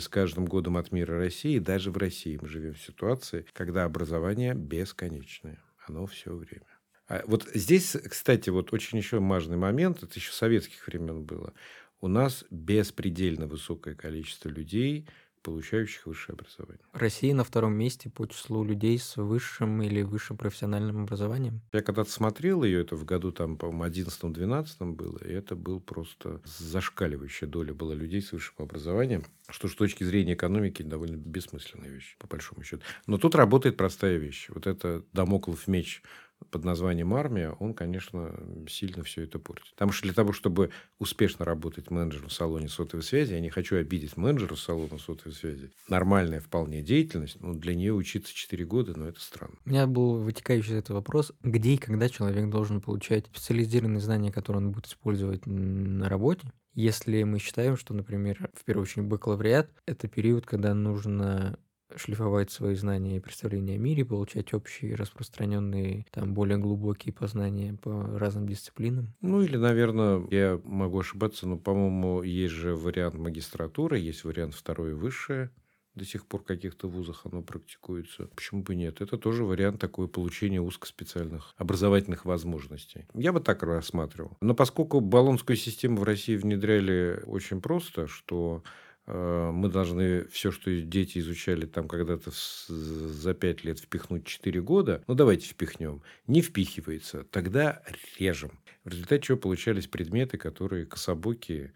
[0.00, 4.54] с каждым годом от мира России, даже в России мы живем в ситуации, когда образование
[4.54, 5.62] бесконечное.
[5.86, 6.66] Оно все время.
[7.06, 11.52] А вот здесь, кстати, вот очень еще важный момент, это еще советских времен было.
[12.00, 15.08] У нас беспредельно высокое количество людей–
[15.44, 16.82] получающих высшее образование.
[16.92, 21.60] Россия на втором месте по числу людей с высшим или высшим профессиональным образованием.
[21.72, 26.40] Я когда-то смотрел ее, это в году, там, по-моему, 11-12 было, и это был просто
[26.44, 32.16] зашкаливающая доля была людей с высшим образованием, что с точки зрения экономики довольно бессмысленная вещь,
[32.18, 32.82] по большому счету.
[33.06, 34.48] Но тут работает простая вещь.
[34.48, 36.02] Вот это домоклов меч
[36.50, 38.34] под названием армия, он, конечно,
[38.68, 39.72] сильно все это портит.
[39.72, 43.76] Потому что для того, чтобы успешно работать менеджером в салоне сотовой связи, я не хочу
[43.76, 45.70] обидеть менеджера в салоне сотовой связи.
[45.88, 49.54] Нормальная вполне деятельность, но для нее учиться 4 года, ну, это странно.
[49.64, 54.32] У меня был вытекающий из этого вопрос, где и когда человек должен получать специализированные знания,
[54.32, 59.70] которые он будет использовать на работе, если мы считаем, что, например, в первую очередь бакалавриат—
[59.86, 61.56] это период, когда нужно
[61.96, 68.18] шлифовать свои знания и представления о мире, получать общие распространенные, там, более глубокие познания по
[68.18, 69.14] разным дисциплинам.
[69.20, 74.94] Ну, или, наверное, я могу ошибаться, но, по-моему, есть же вариант магистратуры, есть вариант второе
[74.94, 75.50] высшее,
[75.94, 78.28] до сих пор в каких-то вузах оно практикуется.
[78.34, 79.00] Почему бы нет?
[79.00, 83.06] Это тоже вариант такой получения узкоспециальных образовательных возможностей.
[83.14, 84.36] Я бы так рассматривал.
[84.40, 88.64] Но поскольку баллонскую систему в России внедряли очень просто, что
[89.06, 92.30] мы должны все, что дети изучали там когда-то
[92.68, 97.82] за пять лет впихнуть 4 года, ну давайте впихнем, не впихивается, тогда
[98.18, 98.60] режем.
[98.84, 101.72] В результате чего получались предметы, которые кособокие,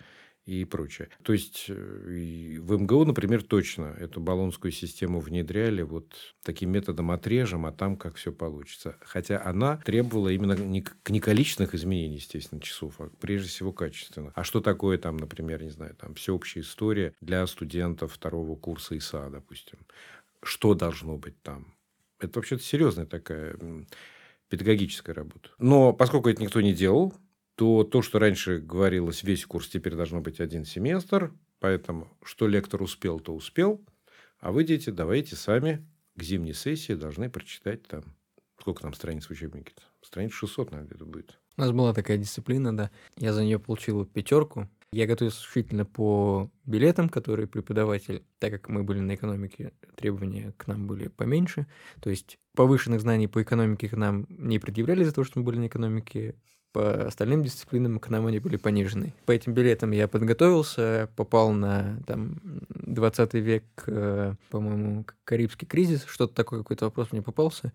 [0.49, 1.11] и прочее.
[1.23, 7.67] То есть э, в МГУ, например, точно эту баллонскую систему внедряли вот таким методом отрежем,
[7.67, 8.97] а там как все получится.
[9.03, 14.33] Хотя она требовала именно не, не количественных изменений, естественно, часов, а прежде всего качественно.
[14.35, 19.29] А что такое там, например, не знаю, там всеобщая история для студентов второго курса ИСА,
[19.29, 19.79] допустим.
[20.43, 21.75] Что должно быть там?
[22.21, 23.55] Это вообще-то серьезная такая
[24.49, 25.51] педагогическая работа.
[25.59, 27.13] Но поскольку это никто не делал,
[27.59, 32.81] то то, что раньше говорилось, весь курс теперь должно быть один семестр, поэтому что лектор
[32.81, 33.85] успел, то успел,
[34.39, 35.85] а вы, дети, давайте сами
[36.15, 38.05] к зимней сессии должны прочитать там,
[38.61, 39.83] сколько там страниц в учебнике -то?
[40.07, 41.41] Страниц 600, наверное, где-то будет.
[41.57, 42.93] У нас была такая дисциплина, да.
[43.17, 44.69] Я за нее получил пятерку.
[44.93, 50.69] Я готовился исключительно по билетам, которые преподаватель, так как мы были на экономике, требования к
[50.69, 51.67] нам были поменьше.
[52.01, 55.59] То есть повышенных знаний по экономике к нам не предъявляли за то, что мы были
[55.59, 56.37] на экономике
[56.73, 59.15] по остальным дисциплинам к нам они были понижены.
[59.27, 62.41] По этим билетам я подготовился, попал на там,
[62.71, 67.73] 20 век, э, по-моему, Карибский кризис, что-то такое, какой-то вопрос мне попался.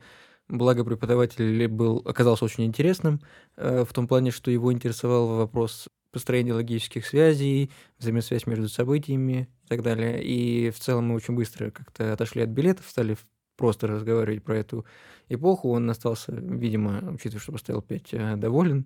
[0.47, 3.21] Благо преподаватель был, оказался очень интересным,
[3.55, 9.67] э, в том плане, что его интересовал вопрос построения логических связей, взаимосвязь между событиями и
[9.67, 10.23] так далее.
[10.23, 13.17] И в целом мы очень быстро как-то отошли от билетов, стали
[13.55, 14.85] просто разговаривать про эту
[15.29, 15.71] эпоху.
[15.71, 18.85] Он остался, видимо, учитывая, что поставил 5, э, доволен.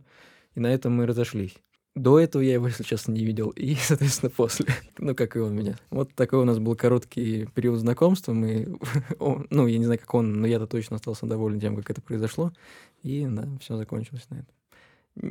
[0.56, 1.56] И на этом мы разошлись.
[1.96, 3.50] До этого я его, если честно, не видел.
[3.50, 4.68] И, соответственно, после.
[4.98, 5.78] Ну, как и он меня.
[5.90, 8.34] Вот такой у нас был короткий период знакомства.
[8.34, 8.78] Мы,
[9.50, 12.54] ну, я не знаю, как он, но я-то точно остался доволен тем, как это произошло.
[13.02, 14.56] И, да, все закончилось на этом.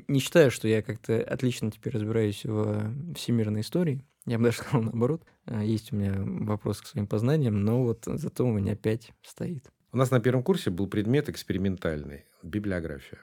[0.08, 4.02] Не считаю, что я как-то отлично теперь разбираюсь в всемирной истории.
[4.26, 5.22] Я бы даже сказал наоборот.
[5.46, 9.70] А, есть у меня вопрос к своим познаниям, но вот зато у меня пять стоит.
[9.92, 13.20] У нас на первом курсе был предмет экспериментальный– библиография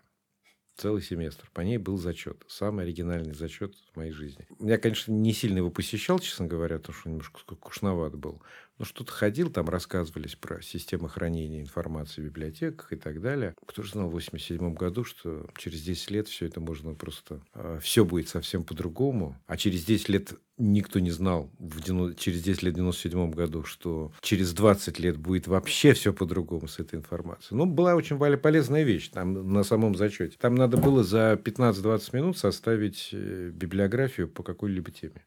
[0.75, 1.49] целый семестр.
[1.53, 2.43] По ней был зачет.
[2.47, 4.47] Самый оригинальный зачет в моей жизни.
[4.59, 8.41] Я, конечно, не сильно его посещал, честно говоря, потому что немножко скучноват был.
[8.79, 13.55] Но что-то ходил, там рассказывались про системы хранения информации в библиотеках и так далее.
[13.65, 17.41] Кто же знал в 87 году, что через 10 лет все это можно просто...
[17.53, 19.37] Э, все будет совсем по-другому.
[19.45, 24.11] А через 10 лет никто не знал в, через 10 лет в 97 году, что
[24.21, 27.57] через 20 лет будет вообще все по-другому с этой информацией.
[27.57, 30.37] Ну, была очень Валя, полезная вещь там на самом зачете.
[30.39, 35.25] Там надо было за 15-20 минут составить э, библиографию по какой-либо теме.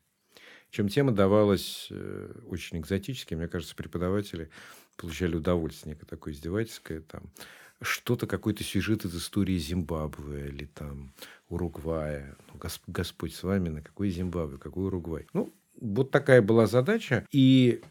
[0.71, 4.51] Чем тема давалась э, очень экзотически, мне кажется, преподаватели
[4.97, 7.31] получали удовольствие некое такое издевательское, там,
[7.83, 11.13] что-то, какой-то сюжет из истории Зимбабве или там
[11.49, 12.37] Уругвая.
[12.53, 15.27] Ну, Господь с вами, на какой Зимбабве, какой Уругвай.
[15.33, 17.27] Ну, вот такая была задача.
[17.31, 17.83] И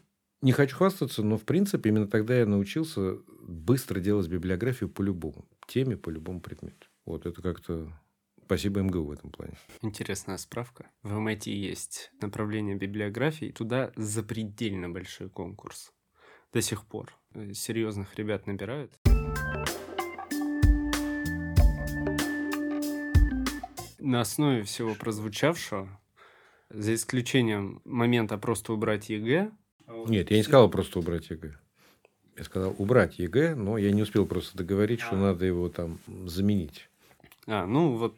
[0.42, 5.46] не хочу хвастаться, но, в принципе, именно тогда я научился быстро делать библиографию по любому
[5.66, 6.86] теме, по любому предмету.
[7.04, 7.92] Вот это как-то
[8.46, 9.54] Спасибо МГУ в этом плане.
[9.82, 10.88] Интересная справка.
[11.02, 15.92] В MIT есть направление библиографии, туда запредельно большой конкурс.
[16.52, 17.12] До сих пор.
[17.34, 18.92] Э, серьезных ребят набирают.
[23.98, 26.00] На основе всего прозвучавшего,
[26.70, 29.50] за исключением момента просто убрать ЕГЭ.
[30.06, 31.58] Нет, я не сказал просто убрать ЕГЭ.
[32.36, 35.20] Я сказал убрать ЕГЭ, но я не успел просто договорить, что а.
[35.20, 36.88] надо его там заменить.
[37.48, 38.14] А, ну вот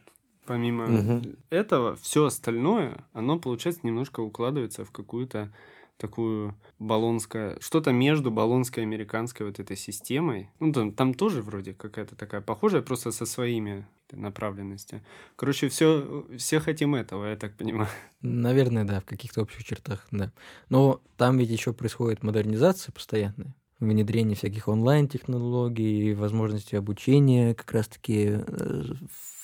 [0.49, 1.21] помимо угу.
[1.51, 5.53] этого, все остальное, оно, получается, немножко укладывается в какую-то
[5.97, 10.49] такую баллонское, что-то между баллонской и американской вот этой системой.
[10.59, 15.03] Ну, там, там тоже вроде какая-то такая похожая, просто со своими направленностями.
[15.35, 17.89] Короче, все, все хотим этого, я так понимаю.
[18.21, 20.31] Наверное, да, в каких-то общих чертах, да.
[20.69, 28.81] Но там ведь еще происходит модернизация постоянная внедрение всяких онлайн-технологий, возможности обучения как раз-таки э,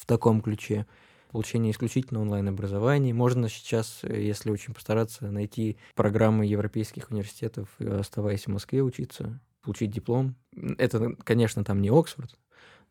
[0.06, 0.86] в таком ключе
[1.32, 3.12] получение исключительно онлайн-образования.
[3.12, 10.36] Можно сейчас, если очень постараться, найти программы европейских университетов, оставаясь в Москве учиться, получить диплом.
[10.78, 12.38] Это, конечно, там не Оксфорд,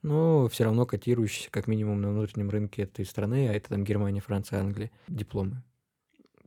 [0.03, 4.21] но все равно котирующийся как минимум на внутреннем рынке этой страны, а это там Германия,
[4.21, 5.63] Франция, Англия, дипломы.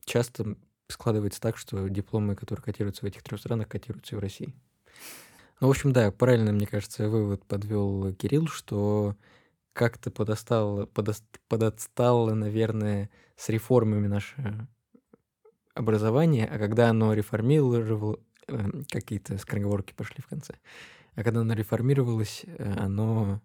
[0.03, 0.57] Часто
[0.89, 4.53] складывается так, что дипломы, которые котируются в этих трех странах, котируются и в России.
[5.61, 9.15] Ну, в общем, да, правильно, мне кажется, вывод подвел Кирилл, что
[9.77, 14.67] как-то подостало, подост, подотстало, наверное, с реформами наше
[15.75, 20.55] образование, а когда оно реформировало, э, какие-то скороговорки пошли в конце,
[21.15, 23.39] а когда оно реформировалось, э, оно,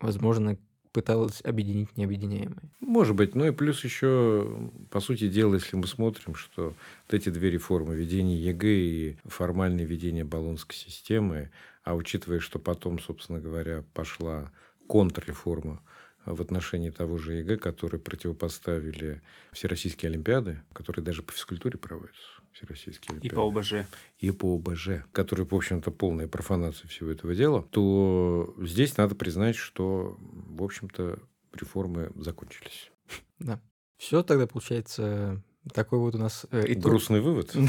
[0.00, 0.58] возможно,
[0.92, 2.70] пыталось объединить необъединяемое.
[2.80, 3.34] Может быть.
[3.34, 6.74] Ну и плюс еще, по сути дела, если мы смотрим, что
[7.06, 11.50] вот эти две реформы, введение ЕГЭ и формальное введение болонской системы,
[11.84, 14.50] а учитывая, что потом, собственно говоря, пошла
[14.88, 15.82] контрреформа
[16.24, 19.22] в отношении того же ЕГЭ, которые противопоставили
[19.52, 22.20] Всероссийские Олимпиады, которые даже по физкультуре проводятся.
[22.52, 23.28] Всероссийские Олимпиады.
[23.28, 23.72] И по ОБЖ.
[24.18, 29.56] И по ОБЖ, которые, в общем-то, полная профанация всего этого дела, то здесь надо признать,
[29.56, 31.18] что, в общем-то,
[31.52, 32.90] реформы закончились.
[33.38, 33.60] Да.
[33.96, 36.84] Все тогда, получается, такой вот у нас э, итог.
[36.84, 37.54] Грустный вывод.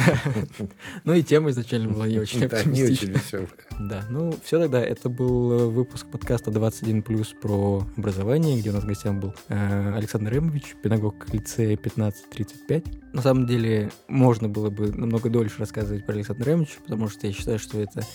[1.03, 3.47] Ну и тема изначально была не очень оптимистичная.
[3.79, 4.81] Да, ну все тогда.
[4.81, 9.93] Это был э, выпуск подкаста 21+, про образование, где у нас в гостях был э,
[9.95, 12.85] Александр Ремович, педагог лицея 1535.
[13.13, 17.33] На самом деле, можно было бы намного дольше рассказывать про Александра Ремовича, потому что я
[17.33, 18.05] считаю, что это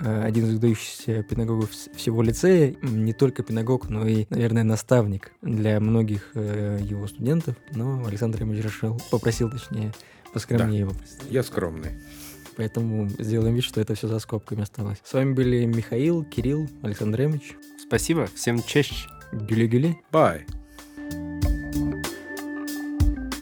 [0.00, 2.74] один из выдающихся педагогов всего лицея.
[2.82, 7.56] Не только педагог, но и, наверное, наставник для многих его студентов.
[7.72, 9.92] Но Александр Ремович решил попросить попросил, точнее,
[10.32, 10.90] поскромнее да.
[10.90, 11.00] его.
[11.28, 11.92] Я скромный.
[12.56, 14.98] Поэтому сделаем вид, что это все за скобками осталось.
[15.04, 17.56] С вами были Михаил, Кирилл, Александр Ремович.
[17.86, 19.06] Спасибо, всем честь.
[19.32, 19.96] Гюли-гюли.
[20.10, 20.42] Bye.